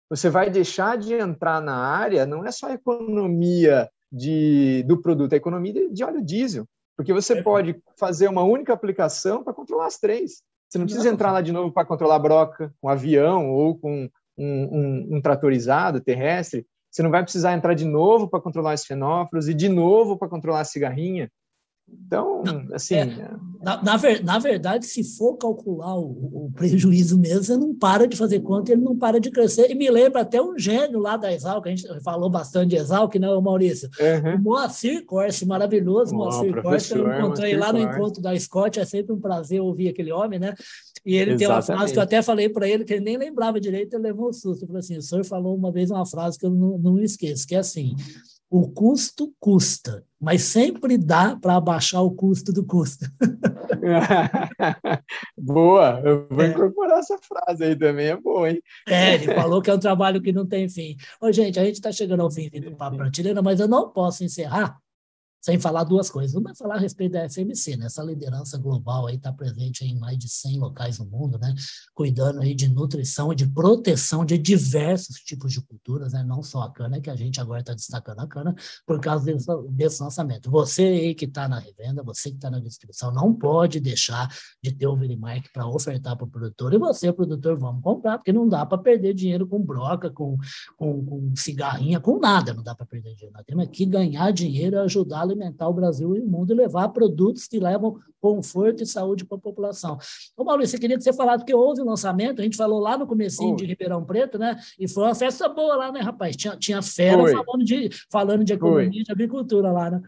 você 0.08 0.30
vai 0.30 0.48
deixar 0.48 0.96
de 0.96 1.12
entrar 1.12 1.60
na 1.60 1.76
área, 1.76 2.24
não 2.24 2.42
é 2.42 2.50
só 2.50 2.68
a 2.68 2.72
economia 2.72 3.86
de, 4.10 4.82
do 4.84 4.96
produto, 4.96 5.34
é 5.34 5.36
a 5.36 5.36
economia 5.36 5.74
de, 5.74 5.92
de 5.92 6.02
óleo 6.02 6.24
diesel. 6.24 6.64
Porque 6.96 7.12
você 7.12 7.34
é. 7.34 7.42
pode 7.42 7.78
fazer 7.98 8.28
uma 8.28 8.42
única 8.42 8.72
aplicação 8.72 9.44
para 9.44 9.52
controlar 9.52 9.88
as 9.88 9.98
três. 9.98 10.42
Você 10.70 10.78
não 10.78 10.86
precisa 10.86 11.10
entrar 11.10 11.32
lá 11.32 11.42
de 11.42 11.52
novo 11.52 11.70
para 11.70 11.86
controlar 11.86 12.16
a 12.16 12.20
broca, 12.20 12.74
com 12.80 12.88
um 12.88 12.90
avião 12.90 13.50
ou 13.50 13.76
com 13.78 14.08
um, 14.38 14.46
um, 14.46 15.16
um 15.16 15.20
tratorizado 15.20 16.00
terrestre. 16.00 16.66
Você 16.90 17.02
não 17.02 17.10
vai 17.10 17.22
precisar 17.22 17.52
entrar 17.54 17.74
de 17.74 17.84
novo 17.84 18.28
para 18.28 18.40
controlar 18.40 18.74
os 18.74 18.84
fenófilos 18.84 19.48
e 19.48 19.54
de 19.54 19.68
novo 19.68 20.18
para 20.18 20.28
controlar 20.28 20.60
a 20.60 20.64
cigarrinha. 20.64 21.30
Então, 22.10 22.42
assim. 22.72 22.96
É, 22.96 23.30
na, 23.62 23.82
na, 23.82 23.96
ver, 23.96 24.24
na, 24.24 24.38
verdade, 24.38 24.84
se 24.84 25.04
for 25.04 25.36
calcular 25.36 25.96
o, 25.96 26.46
o, 26.46 26.52
prejuízo 26.52 27.16
mesmo, 27.16 27.44
você 27.44 27.56
não 27.56 27.72
para 27.72 28.08
de 28.08 28.16
fazer 28.16 28.40
conta, 28.40 28.72
ele 28.72 28.82
não 28.82 28.98
para 28.98 29.20
de 29.20 29.30
crescer. 29.30 29.70
E 29.70 29.76
me 29.76 29.88
lembra 29.88 30.22
até 30.22 30.42
um 30.42 30.58
gênio 30.58 30.98
lá 30.98 31.16
da 31.16 31.32
Exalc, 31.32 31.64
a 31.64 31.70
gente 31.70 31.86
falou 32.02 32.28
bastante 32.28 32.70
de 32.70 32.76
Exalc, 32.76 33.14
não, 33.14 33.36
né, 33.36 33.40
Maurício? 33.40 33.88
Uhum. 34.00 34.34
O 34.34 34.38
Moacir 34.40 35.04
Corse, 35.04 35.46
maravilhoso, 35.46 36.12
oh, 36.12 36.18
Moacir 36.18 36.60
Corse, 36.60 36.92
eu 36.92 37.06
encontrei 37.06 37.56
lá 37.56 37.72
no 37.72 37.78
encontro 37.78 38.20
da 38.20 38.36
Scott, 38.36 38.80
é 38.80 38.84
sempre 38.84 39.12
um 39.12 39.20
prazer 39.20 39.60
ouvir 39.60 39.88
aquele 39.90 40.10
homem, 40.10 40.40
né? 40.40 40.54
E 41.04 41.14
ele 41.14 41.32
Exatamente. 41.32 41.38
tem 41.38 41.48
uma 41.48 41.62
frase 41.62 41.92
que 41.92 41.98
eu 41.98 42.02
até 42.02 42.22
falei 42.22 42.48
para 42.48 42.68
ele, 42.68 42.84
que 42.84 42.92
ele 42.92 43.04
nem 43.04 43.16
lembrava 43.16 43.60
direito, 43.60 43.94
ele 43.94 44.02
levou 44.02 44.30
um 44.30 44.32
susto. 44.32 44.62
Ele 44.62 44.66
falou 44.66 44.80
assim: 44.80 44.96
o 44.98 45.02
senhor 45.02 45.24
falou 45.24 45.56
uma 45.56 45.70
vez 45.70 45.90
uma 45.90 46.04
frase 46.04 46.38
que 46.38 46.44
eu 46.44 46.50
não, 46.50 46.76
não 46.76 46.98
esqueço, 47.00 47.46
que 47.46 47.54
é 47.54 47.58
assim: 47.58 47.94
o 48.50 48.68
custo 48.68 49.32
custa, 49.38 50.04
mas 50.20 50.42
sempre 50.42 50.98
dá 50.98 51.36
para 51.36 51.54
abaixar 51.54 52.02
o 52.02 52.10
custo 52.10 52.52
do 52.52 52.66
custo. 52.66 53.06
boa, 55.38 56.02
eu 56.04 56.26
vou 56.28 56.42
é. 56.42 56.48
incorporar 56.48 56.98
essa 56.98 57.16
frase 57.18 57.62
aí 57.62 57.76
também, 57.76 58.08
é 58.08 58.16
boa, 58.16 58.50
hein? 58.50 58.60
É, 58.88 59.14
ele 59.14 59.32
falou 59.32 59.62
que 59.62 59.70
é 59.70 59.74
um 59.74 59.78
trabalho 59.78 60.20
que 60.20 60.32
não 60.32 60.44
tem 60.44 60.68
fim. 60.68 60.96
Ô, 61.20 61.30
gente, 61.30 61.60
a 61.60 61.64
gente 61.64 61.76
está 61.76 61.92
chegando 61.92 62.22
ao 62.22 62.30
fim 62.30 62.50
do 62.50 62.74
Papo 62.74 62.96
Prateleira, 62.96 63.40
mas 63.40 63.60
eu 63.60 63.68
não 63.68 63.88
posso 63.88 64.24
encerrar 64.24 64.76
sem 65.40 65.58
falar 65.58 65.84
duas 65.84 66.10
coisas. 66.10 66.34
Uma 66.34 66.50
é 66.50 66.54
falar 66.54 66.76
a 66.76 66.78
respeito 66.78 67.12
da 67.12 67.28
FMC, 67.28 67.76
né? 67.76 67.86
Essa 67.86 68.02
liderança 68.02 68.58
global 68.58 69.06
aí 69.06 69.16
está 69.16 69.32
presente 69.32 69.84
em 69.84 69.98
mais 69.98 70.18
de 70.18 70.28
100 70.28 70.58
locais 70.58 70.98
no 70.98 71.06
mundo, 71.06 71.38
né? 71.38 71.54
Cuidando 71.94 72.40
aí 72.40 72.54
de 72.54 72.68
nutrição 72.68 73.32
e 73.32 73.36
de 73.36 73.48
proteção 73.48 74.24
de 74.24 74.36
diversos 74.36 75.16
tipos 75.16 75.52
de 75.52 75.62
culturas, 75.62 76.12
né? 76.12 76.22
Não 76.22 76.42
só 76.42 76.62
a 76.62 76.70
cana, 76.70 77.00
que 77.00 77.08
a 77.08 77.16
gente 77.16 77.40
agora 77.40 77.60
está 77.60 77.72
destacando 77.72 78.20
a 78.20 78.26
cana 78.26 78.54
por 78.86 79.00
causa 79.00 79.24
desse, 79.24 79.46
desse 79.70 80.02
lançamento. 80.02 80.50
Você 80.50 80.82
aí 80.82 81.14
que 81.14 81.24
está 81.24 81.48
na 81.48 81.58
revenda, 81.58 82.02
você 82.02 82.30
que 82.30 82.36
está 82.36 82.50
na 82.50 82.60
distribuição, 82.60 83.12
não 83.12 83.32
pode 83.32 83.80
deixar 83.80 84.28
de 84.62 84.72
ter 84.72 84.86
o 84.86 84.96
Verimark 84.96 85.50
para 85.52 85.66
ofertar 85.66 86.16
para 86.16 86.26
o 86.26 86.30
produtor. 86.30 86.74
E 86.74 86.78
você, 86.78 87.12
produtor, 87.12 87.58
vamos 87.58 87.82
comprar, 87.82 88.18
porque 88.18 88.32
não 88.32 88.46
dá 88.46 88.66
para 88.66 88.78
perder 88.78 89.14
dinheiro 89.14 89.46
com 89.46 89.62
broca, 89.62 90.10
com, 90.10 90.36
com, 90.76 91.04
com 91.04 91.32
cigarrinha, 91.34 91.98
com 91.98 92.18
nada, 92.18 92.52
não 92.52 92.62
dá 92.62 92.74
para 92.74 92.84
perder 92.84 93.14
dinheiro. 93.14 93.34
Nós 93.34 93.44
temos 93.46 93.66
que 93.68 93.86
ganhar 93.86 94.30
dinheiro 94.32 94.76
e 94.76 94.78
ajudar 94.80 95.29
alimentar 95.30 95.68
o 95.68 95.72
Brasil 95.72 96.16
e 96.16 96.20
o 96.20 96.26
mundo 96.26 96.52
e 96.52 96.56
levar 96.56 96.88
produtos 96.88 97.46
que 97.46 97.58
levam 97.58 97.98
conforto 98.20 98.82
e 98.82 98.86
saúde 98.86 99.24
para 99.24 99.38
a 99.38 99.40
população. 99.40 99.98
Ô 100.36 100.44
Maurício, 100.44 100.76
eu 100.76 100.80
queria 100.80 100.96
que 100.96 101.02
você 101.02 101.12
falasse, 101.12 101.38
porque 101.38 101.54
houve 101.54 101.80
o 101.80 101.84
um 101.84 101.88
lançamento, 101.88 102.40
a 102.40 102.44
gente 102.44 102.56
falou 102.56 102.78
lá 102.78 102.98
no 102.98 103.06
comecinho 103.06 103.56
de 103.56 103.64
Ribeirão 103.64 104.04
Preto, 104.04 104.38
né? 104.38 104.58
E 104.78 104.86
foi 104.86 105.04
uma 105.04 105.14
festa 105.14 105.48
boa 105.48 105.76
lá, 105.76 105.92
né, 105.92 106.00
rapaz? 106.00 106.36
Tinha, 106.36 106.56
tinha 106.56 106.82
fera 106.82 107.22
falando 107.22 107.64
de, 107.64 107.90
falando 108.10 108.44
de 108.44 108.52
economia 108.52 109.00
e 109.00 109.04
de 109.04 109.12
agricultura 109.12 109.72
lá, 109.72 109.90
né? 109.90 110.02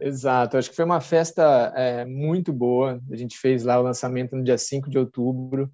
Exato, 0.00 0.56
acho 0.56 0.70
que 0.70 0.76
foi 0.76 0.84
uma 0.84 1.00
festa 1.00 1.72
é, 1.74 2.04
muito 2.04 2.52
boa. 2.52 3.00
A 3.10 3.16
gente 3.16 3.38
fez 3.38 3.64
lá 3.64 3.78
o 3.78 3.82
lançamento 3.82 4.36
no 4.36 4.42
dia 4.42 4.58
5 4.58 4.90
de 4.90 4.98
outubro. 4.98 5.72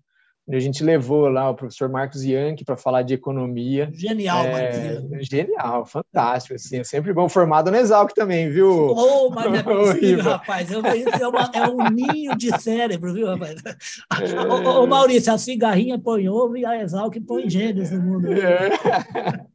A 0.48 0.58
gente 0.58 0.82
levou 0.82 1.28
lá 1.28 1.48
o 1.48 1.54
professor 1.54 1.88
Marcos 1.88 2.24
Yankee 2.24 2.64
para 2.64 2.76
falar 2.76 3.02
de 3.02 3.14
economia. 3.14 3.88
Genial, 3.92 4.44
é, 4.44 5.00
Marcos. 5.00 5.26
Genial, 5.28 5.86
fantástico. 5.86 6.54
Assim, 6.54 6.78
é 6.78 6.84
sempre 6.84 7.12
bom 7.12 7.28
formado 7.28 7.70
no 7.70 7.76
Exalc 7.76 8.12
também, 8.12 8.50
viu? 8.50 8.68
Ô, 8.68 9.26
oh, 9.26 9.30
mas 9.30 9.54
é 9.54 9.62
possível, 9.62 10.24
rapaz. 10.24 10.70
É, 10.72 10.74
é, 11.22 11.28
uma, 11.28 11.50
é, 11.54 11.68
um 11.68 11.90
ninho 11.90 12.36
de 12.36 12.50
cérebro, 12.60 13.14
viu, 13.14 13.28
rapaz? 13.28 13.62
É... 13.64 14.40
Ô, 14.40 14.82
ô, 14.82 14.86
Maurício, 14.86 15.32
a 15.32 15.38
cigarrinha 15.38 15.98
põe 15.98 16.28
ovo 16.28 16.56
e 16.56 16.66
a 16.66 16.82
Exalc 16.82 17.14
põe 17.20 17.48
gênios 17.48 17.90
no 17.92 18.00
mundo. 18.02 18.32
É. 18.32 18.70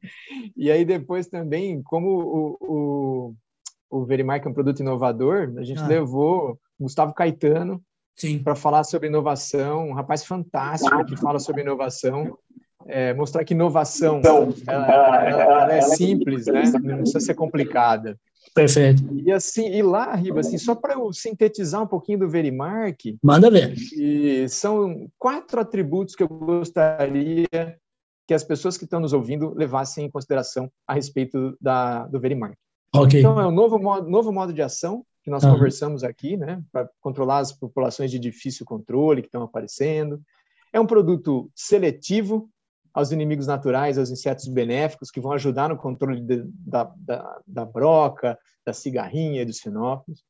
E 0.56 0.72
aí 0.72 0.86
depois 0.86 1.28
também, 1.28 1.82
como 1.84 2.08
o, 2.08 2.58
o, 2.62 3.36
o 3.90 4.06
Verimark 4.06 4.46
é 4.46 4.50
um 4.50 4.54
produto 4.54 4.80
inovador, 4.80 5.54
a 5.58 5.64
gente 5.64 5.82
ah. 5.82 5.88
levou 5.88 6.60
Gustavo 6.80 7.14
Caetano, 7.14 7.84
para 8.44 8.56
falar 8.56 8.84
sobre 8.84 9.08
inovação, 9.08 9.90
um 9.90 9.94
rapaz 9.94 10.24
fantástico 10.24 11.06
que 11.06 11.18
fala 11.18 11.40
sobre 11.40 11.62
inovação, 11.62 12.38
é, 12.88 13.14
mostrar 13.14 13.44
que 13.44 13.54
inovação 13.54 14.22
ela, 14.68 15.26
ela, 15.26 15.42
ela, 15.42 15.74
é 15.74 15.82
simples, 15.82 16.46
né? 16.46 16.64
não 16.84 16.98
precisa 17.00 17.20
ser 17.20 17.34
complicada. 17.34 18.18
Perfeito. 18.54 19.04
E 19.26 19.32
assim, 19.34 19.68
e 19.68 19.82
lá, 19.84 20.16
Riba, 20.16 20.40
assim, 20.40 20.58
só 20.58 20.74
para 20.74 20.94
eu 20.94 21.12
sintetizar 21.12 21.84
um 21.84 21.88
pouquinho 21.88 22.20
do 22.20 22.30
Verimark. 22.30 23.18
Manda 23.22 23.52
ver. 23.52 23.76
são 24.48 25.10
quatro 25.20 25.60
atributos 25.60 26.16
que 26.16 26.24
eu 26.24 26.30
gostaria 26.30 27.48
que 28.28 28.34
as 28.34 28.44
pessoas 28.44 28.78
que 28.78 28.86
estão 28.86 29.00
nos 29.00 29.12
ouvindo 29.12 29.54
levassem 29.54 30.06
em 30.06 30.10
consideração 30.10 30.72
a 30.88 30.94
respeito 30.94 31.58
da, 31.60 32.08
do 32.08 32.20
Verimark. 32.20 32.56
Okay. 32.96 33.20
Então, 33.20 33.40
é 33.40 33.46
um 33.46 33.52
novo 33.52 33.78
modo, 33.78 34.10
novo 34.10 34.32
modo 34.32 34.54
de 34.54 34.62
ação, 34.62 35.06
que 35.26 35.32
nós 35.32 35.44
uhum. 35.44 35.54
conversamos 35.54 36.04
aqui, 36.04 36.38
né, 36.38 36.62
para 36.72 36.88
controlar 37.02 37.40
as 37.40 37.52
populações 37.52 38.12
de 38.12 38.20
difícil 38.20 38.64
controle 38.64 39.24
que 39.24 39.28
estão 39.28 39.42
aparecendo. 39.42 40.22
É 40.72 40.80
um 40.80 40.86
produto 40.86 41.52
seletivo 41.56 42.48
aos 42.94 43.12
inimigos 43.12 43.48
naturais, 43.48 43.98
aos 43.98 44.12
insetos 44.12 44.48
benéficos, 44.48 45.10
que 45.10 45.20
vão 45.20 45.32
ajudar 45.32 45.70
no 45.70 45.78
controle 45.78 46.22
de, 46.22 46.44
da, 46.48 46.94
da, 46.96 47.42
da 47.46 47.66
broca, 47.66 48.38
da 48.64 48.72
cigarrinha 48.72 49.42
e 49.42 49.46
dos 49.46 49.60
fenófilos. 49.60 50.24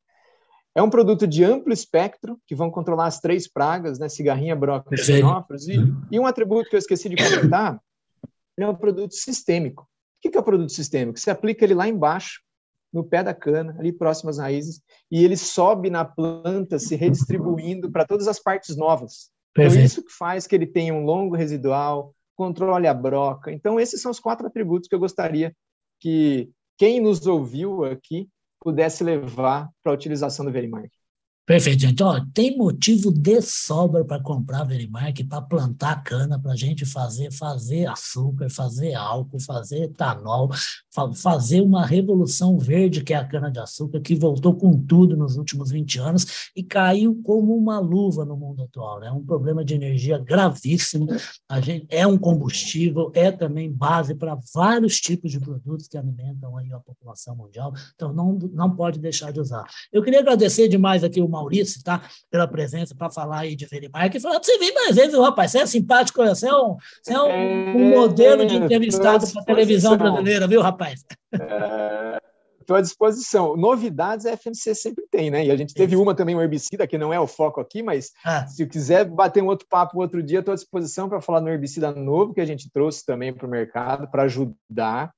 É 0.74 0.82
um 0.82 0.90
produto 0.90 1.28
de 1.28 1.44
amplo 1.44 1.74
espectro, 1.74 2.40
que 2.48 2.56
vão 2.56 2.72
controlar 2.72 3.08
as 3.08 3.20
três 3.20 3.52
pragas, 3.52 4.00
né, 4.00 4.08
cigarrinha, 4.08 4.56
broca 4.56 4.96
e 4.96 4.98
fenófilos. 4.98 5.68
E, 5.68 5.75
e 6.10 6.18
um 6.18 6.25
atributo 6.25 6.70
que 6.70 6.75
eu 6.75 6.80
esqueci 6.80 7.10
de 7.10 7.18
comentar, 7.18 7.82
é 8.58 8.66
um 8.66 8.75
produto 8.75 9.14
sistêmico. 9.14 9.84
O 9.84 10.30
que 10.30 10.38
é 10.38 10.40
o 10.40 10.44
produto 10.44 10.72
sistêmico? 10.72 11.20
Você 11.20 11.30
aplica 11.30 11.66
ele 11.66 11.74
lá 11.74 11.86
embaixo, 11.86 12.45
no 12.96 13.04
pé 13.04 13.22
da 13.22 13.34
cana, 13.34 13.75
ali 13.78 13.92
próximo 13.92 14.30
às 14.30 14.38
raízes, 14.38 14.82
e 15.12 15.24
ele 15.24 15.36
sobe 15.36 15.90
na 15.90 16.06
planta, 16.06 16.80
se 16.80 16.96
redistribuindo 16.96 17.92
para 17.92 18.06
todas 18.06 18.25
as 18.25 18.40
partes 18.40 18.78
novas. 18.78 19.30
Então, 19.52 19.68
isso 19.84 20.02
que 20.02 20.12
faz 20.12 20.48
que 20.48 20.56
ele 20.56 20.66
tenha 20.66 20.94
um 20.94 21.04
longo 21.04 21.36
residual, 21.36 22.14
controle 22.36 22.88
a 22.88 22.94
broca. 22.94 23.52
Então, 23.52 23.78
esses 23.78 24.02
são 24.02 24.12
os 24.12 24.20
quatro 24.20 24.48
atributos 24.48 24.88
que 24.88 24.96
eu 24.96 25.00
gostaria 25.00 25.54
que 26.00 26.50
quem 26.78 27.02
nos 27.02 27.28
ouviu 27.28 27.84
aqui 27.84 28.30
pudesse 28.62 29.04
levar 29.04 29.70
para 29.84 29.92
a 29.92 29.96
utilização 29.96 30.46
do 30.46 30.52
Verimark. 30.52 30.90
Perfeito, 31.46 31.82
gente. 31.82 32.02
Ó, 32.02 32.20
tem 32.34 32.58
motivo 32.58 33.12
de 33.12 33.40
sobra 33.40 34.04
para 34.04 34.20
comprar 34.20 34.64
Verimark, 34.64 35.24
para 35.25 35.44
plantar 35.44 36.02
cana, 36.04 36.40
para 36.40 36.54
a 36.54 36.56
gente 36.56 36.88
fazer, 36.88 37.32
fazer 37.32 37.86
açúcar, 37.86 38.50
fazer 38.50 38.96
álcool, 38.96 39.40
fazer 39.40 39.84
etanol, 39.84 40.50
fa 40.92 41.14
fazer 41.14 41.62
uma 41.62 41.86
revolução 41.86 42.58
verde, 42.58 43.03
que 43.03 43.14
é 43.14 43.18
a 43.18 43.24
cana-de-açúcar, 43.24 44.00
que 44.00 44.16
voltou 44.16 44.55
com 44.55 44.75
tudo 44.88 45.16
nos 45.16 45.38
últimos 45.38 45.70
20 45.70 46.00
anos 46.00 46.50
e 46.55 46.64
caiu 46.64 47.22
como 47.24 47.55
uma 47.55 47.77
luva 47.77 48.25
no 48.25 48.36
mundo 48.36 48.64
atual. 48.64 49.03
É 49.03 49.05
né? 49.05 49.12
um 49.12 49.24
problema 49.24 49.64
de 49.64 49.75
energia 49.75 50.18
gravíssimo. 50.18 51.05
A 51.48 51.62
gente, 51.62 51.86
é 51.92 52.08
um 52.08 52.18
combustível, 52.18 53.12
é 53.14 53.31
também 53.31 53.72
base 53.72 54.16
para 54.16 54.36
vários 54.51 55.00
tipos 55.00 55.31
de 55.31 55.40
produtos 55.40 55.88
que 55.88 55.96
alimentam 55.96 56.58
aí 56.58 56.74
a 56.74 56.79
população 56.79 57.36
mundial. 57.36 57.72
Então, 57.94 58.12
não, 58.12 58.34
não 58.51 58.75
pode 58.75 58.98
deixar 58.98 59.31
de 59.31 59.40
usar. 59.40 59.64
Eu 59.94 60.01
queria 60.01 60.22
agradecer 60.22 60.68
demais 60.68 61.03
aqui 61.03 61.22
o 61.22 61.35
Maurício, 61.36 61.84
tá? 61.84 62.02
Pela 62.30 62.48
presença 62.48 62.96
para 62.96 63.10
falar 63.10 63.40
aí 63.40 63.56
de 63.56 63.66
Verimark. 63.66 64.16
E 64.16 64.20
falar 64.20 64.40
para 64.40 64.44
você 64.44 64.58
vir 64.58 64.74
mais 64.74 64.96
vezes, 64.96 65.18
rapaz. 65.18 65.52
Você 65.52 65.60
é 65.60 65.66
simpático, 65.66 66.24
você 66.24 66.48
é 66.48 66.56
um, 66.56 66.78
você 67.02 67.14
é 67.14 67.22
um, 67.22 67.78
um 67.78 67.90
modelo 67.90 68.46
de 68.46 68.56
entrevistado 68.56 69.28
para 69.32 69.42
a 69.42 69.46
televisão 69.46 69.98
brasileira, 69.98 70.48
viu, 70.48 70.62
rapaz? 70.62 71.06
Estou 72.66 72.78
à 72.78 72.82
disposição. 72.82 73.56
Novidades 73.56 74.26
a 74.26 74.36
FMC 74.36 74.74
sempre 74.74 75.06
tem, 75.12 75.30
né? 75.30 75.46
E 75.46 75.52
a 75.52 75.56
gente 75.56 75.76
teve 75.76 75.96
uma 75.96 76.16
também, 76.16 76.36
um 76.36 76.42
herbicida, 76.42 76.88
que 76.88 76.98
não 76.98 77.14
é 77.14 77.20
o 77.20 77.28
foco 77.28 77.62
aqui, 77.62 77.84
mas 77.84 78.12
ah. 78.26 78.48
se 78.48 78.66
quiser 78.66 79.06
bater 79.06 79.44
um 79.44 79.48
outro 79.48 79.68
papo 79.70 80.00
outro 80.00 80.24
dia, 80.24 80.40
estou 80.40 80.52
à 80.52 80.56
disposição 80.56 81.08
para 81.08 81.22
falar 81.22 81.42
no 81.42 81.50
herbicida 81.50 81.92
novo 81.92 82.34
que 82.34 82.42
a 82.42 82.46
gente 82.46 82.68
trouxe 82.72 83.06
também 83.06 83.32
para 83.32 83.46
o 83.46 83.50
mercado, 83.50 84.10
para 84.10 84.24
ajudar. 84.24 85.14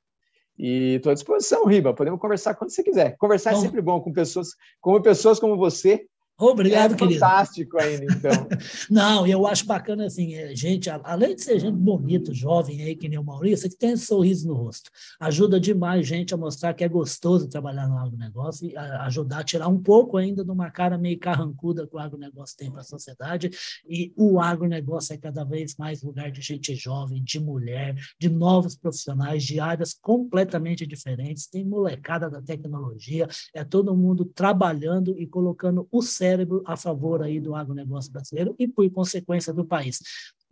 E 0.58 0.96
estou 0.96 1.12
à 1.12 1.14
disposição, 1.14 1.66
Riba. 1.66 1.94
Podemos 1.94 2.20
conversar 2.20 2.56
quando 2.56 2.72
você 2.72 2.84
quiser. 2.84 3.16
Conversar 3.18 3.52
é 3.52 3.54
então, 3.54 3.64
é 3.64 3.66
sempre 3.68 3.82
bom 3.82 4.02
com 4.02 4.12
pessoas 4.12 4.50
como 4.82 5.02
pessoas 5.02 5.40
como 5.40 5.56
você, 5.56 6.06
Obrigado, 6.40 6.94
é 6.94 6.98
querido. 6.98 7.20
Fantástico 7.20 7.80
ainda, 7.80 8.06
então. 8.06 8.48
Não, 8.92 9.26
eu 9.26 9.48
acho 9.48 9.66
bacana 9.66 10.06
assim, 10.06 10.36
é, 10.36 10.56
gente, 10.56 10.88
além 10.88 11.36
de 11.36 11.42
ser 11.42 11.60
gente 11.60 11.76
bonita, 11.76 12.32
jovem 12.32 12.84
aí, 12.84 12.96
que 12.96 13.10
nem 13.10 13.18
o 13.18 13.24
Maurício, 13.24 13.68
que 13.68 13.76
tem 13.76 13.94
esse 13.94 14.06
sorriso 14.06 14.48
no 14.48 14.54
rosto. 14.54 14.92
Ajuda 15.20 15.60
demais 15.60 16.06
gente 16.06 16.36
a 16.36 16.38
mostrar 16.38 16.76
que 16.76 16.84
é 16.84 16.88
gostoso 16.88 17.50
trabalhar 17.50 17.88
no 17.88 17.98
agronegócio 17.98 18.70
e 18.70 18.78
ajudar 18.78 19.40
a 19.40 19.44
tirar 19.44 19.68
um 19.68 19.82
pouco 19.82 20.16
ainda 20.16 20.46
de 20.46 20.52
uma 20.52 20.70
cara 20.70 20.96
meio 20.96 21.18
carrancuda 21.18 21.88
que 21.88 21.96
o 21.96 22.00
agronegócio 22.00 22.56
tem 22.56 22.70
para 22.70 22.82
a 22.82 22.84
sociedade. 22.84 23.50
E 23.90 24.14
o 24.16 24.40
agronegócio 24.40 25.16
é 25.16 25.18
cada 25.18 25.44
vez 25.44 25.76
mais 25.76 26.04
lugar 26.04 26.32
de 26.32 26.42
gente 26.42 26.76
jovem, 26.76 27.24
de 27.24 27.40
mulher, 27.40 27.96
de 28.20 28.30
novos 28.30 28.76
profissionais, 28.76 29.44
de 29.44 29.60
áreas 29.60 29.92
completamente 30.00 30.86
diferentes. 30.86 31.48
Tem 31.48 31.66
molecada 31.66 32.30
da 32.30 32.44
tecnologia, 32.44 33.28
é 33.56 33.64
todo 33.64 33.98
mundo 33.98 34.24
trabalhando 34.24 35.18
e 35.18 35.26
colocando 35.26 35.88
o 35.92 36.04
cérebro 36.04 36.27
cérebro 36.28 36.62
a 36.66 36.76
favor 36.76 37.22
aí 37.22 37.40
do 37.40 37.56
agronegócio 37.56 38.12
brasileiro 38.12 38.54
e, 38.60 38.68
por 38.68 38.90
consequência, 38.92 39.54
do 39.54 39.66
país. 39.66 40.00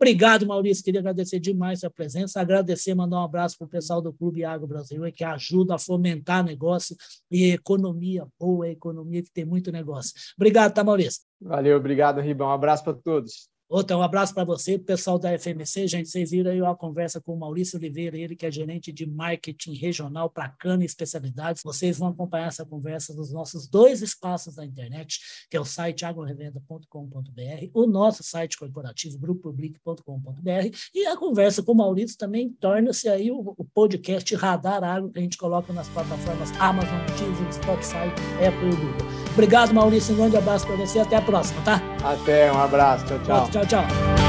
Obrigado, 0.00 0.46
Maurício. 0.46 0.84
Queria 0.84 1.00
agradecer 1.00 1.38
demais 1.38 1.84
a 1.84 1.90
presença, 1.90 2.40
agradecer, 2.40 2.94
mandar 2.94 3.20
um 3.20 3.24
abraço 3.24 3.56
para 3.58 3.66
o 3.66 3.68
pessoal 3.68 4.00
do 4.00 4.12
Clube 4.12 4.44
Agro 4.44 4.66
Brasil, 4.66 5.00
que 5.12 5.24
ajuda 5.24 5.74
a 5.74 5.78
fomentar 5.78 6.44
negócio 6.44 6.96
e 7.30 7.52
economia 7.52 8.26
boa, 8.38 8.68
economia 8.68 9.22
que 9.22 9.30
tem 9.32 9.44
muito 9.44 9.70
negócio. 9.70 10.12
Obrigado, 10.36 10.72
tá, 10.74 10.84
Maurício? 10.84 11.22
Valeu, 11.40 11.76
obrigado, 11.76 12.20
Ribão. 12.20 12.48
Um 12.48 12.52
abraço 12.52 12.84
para 12.84 12.94
todos. 12.94 13.48
Outra, 13.68 13.98
um 13.98 14.02
abraço 14.02 14.32
para 14.32 14.44
você, 14.44 14.78
pessoal 14.78 15.18
da 15.18 15.36
FMC. 15.36 15.88
Gente, 15.88 16.08
vocês 16.08 16.30
viram 16.30 16.52
aí 16.52 16.60
a 16.60 16.74
conversa 16.74 17.20
com 17.20 17.34
o 17.34 17.38
Maurício 17.38 17.76
Oliveira, 17.76 18.16
ele 18.16 18.36
que 18.36 18.46
é 18.46 18.50
gerente 18.50 18.92
de 18.92 19.04
marketing 19.04 19.74
regional 19.74 20.30
para 20.30 20.48
cana 20.48 20.84
e 20.84 20.86
especialidades. 20.86 21.64
Vocês 21.64 21.98
vão 21.98 22.08
acompanhar 22.08 22.46
essa 22.46 22.64
conversa 22.64 23.12
nos 23.12 23.32
nossos 23.32 23.66
dois 23.66 24.02
espaços 24.02 24.54
da 24.54 24.64
internet, 24.64 25.18
que 25.50 25.56
é 25.56 25.60
o 25.60 25.64
site 25.64 26.04
agrorevenda.com.br, 26.04 27.70
o 27.74 27.86
nosso 27.86 28.22
site 28.22 28.56
corporativo 28.56 29.18
grupopublic.com.br 29.18 30.76
e 30.94 31.06
a 31.06 31.16
conversa 31.16 31.60
com 31.60 31.72
o 31.72 31.76
Maurício 31.76 32.16
também 32.16 32.50
torna-se 32.60 33.08
aí 33.08 33.32
o, 33.32 33.52
o, 33.56 33.64
podcast 33.64 34.32
Radar 34.36 34.84
Agro 34.84 35.10
que 35.10 35.18
a 35.18 35.22
gente 35.22 35.36
coloca 35.36 35.72
nas 35.72 35.88
plataformas 35.88 36.52
Amazon, 36.60 37.04
Deezer, 37.18 37.52
Spotify, 37.52 38.06
Apple 38.46 38.68
e 38.68 38.76
Google. 38.76 39.25
Obrigado, 39.36 39.74
Maurício. 39.74 40.14
Um 40.14 40.16
grande 40.16 40.36
abraço 40.38 40.66
para 40.66 40.76
você. 40.76 40.98
Até 40.98 41.16
a 41.16 41.20
próxima, 41.20 41.60
tá? 41.62 41.78
Até, 42.02 42.50
um 42.50 42.58
abraço. 42.58 43.04
Tchau, 43.04 43.18
tchau. 43.18 43.48
Tchau, 43.50 43.66
tchau. 43.66 44.25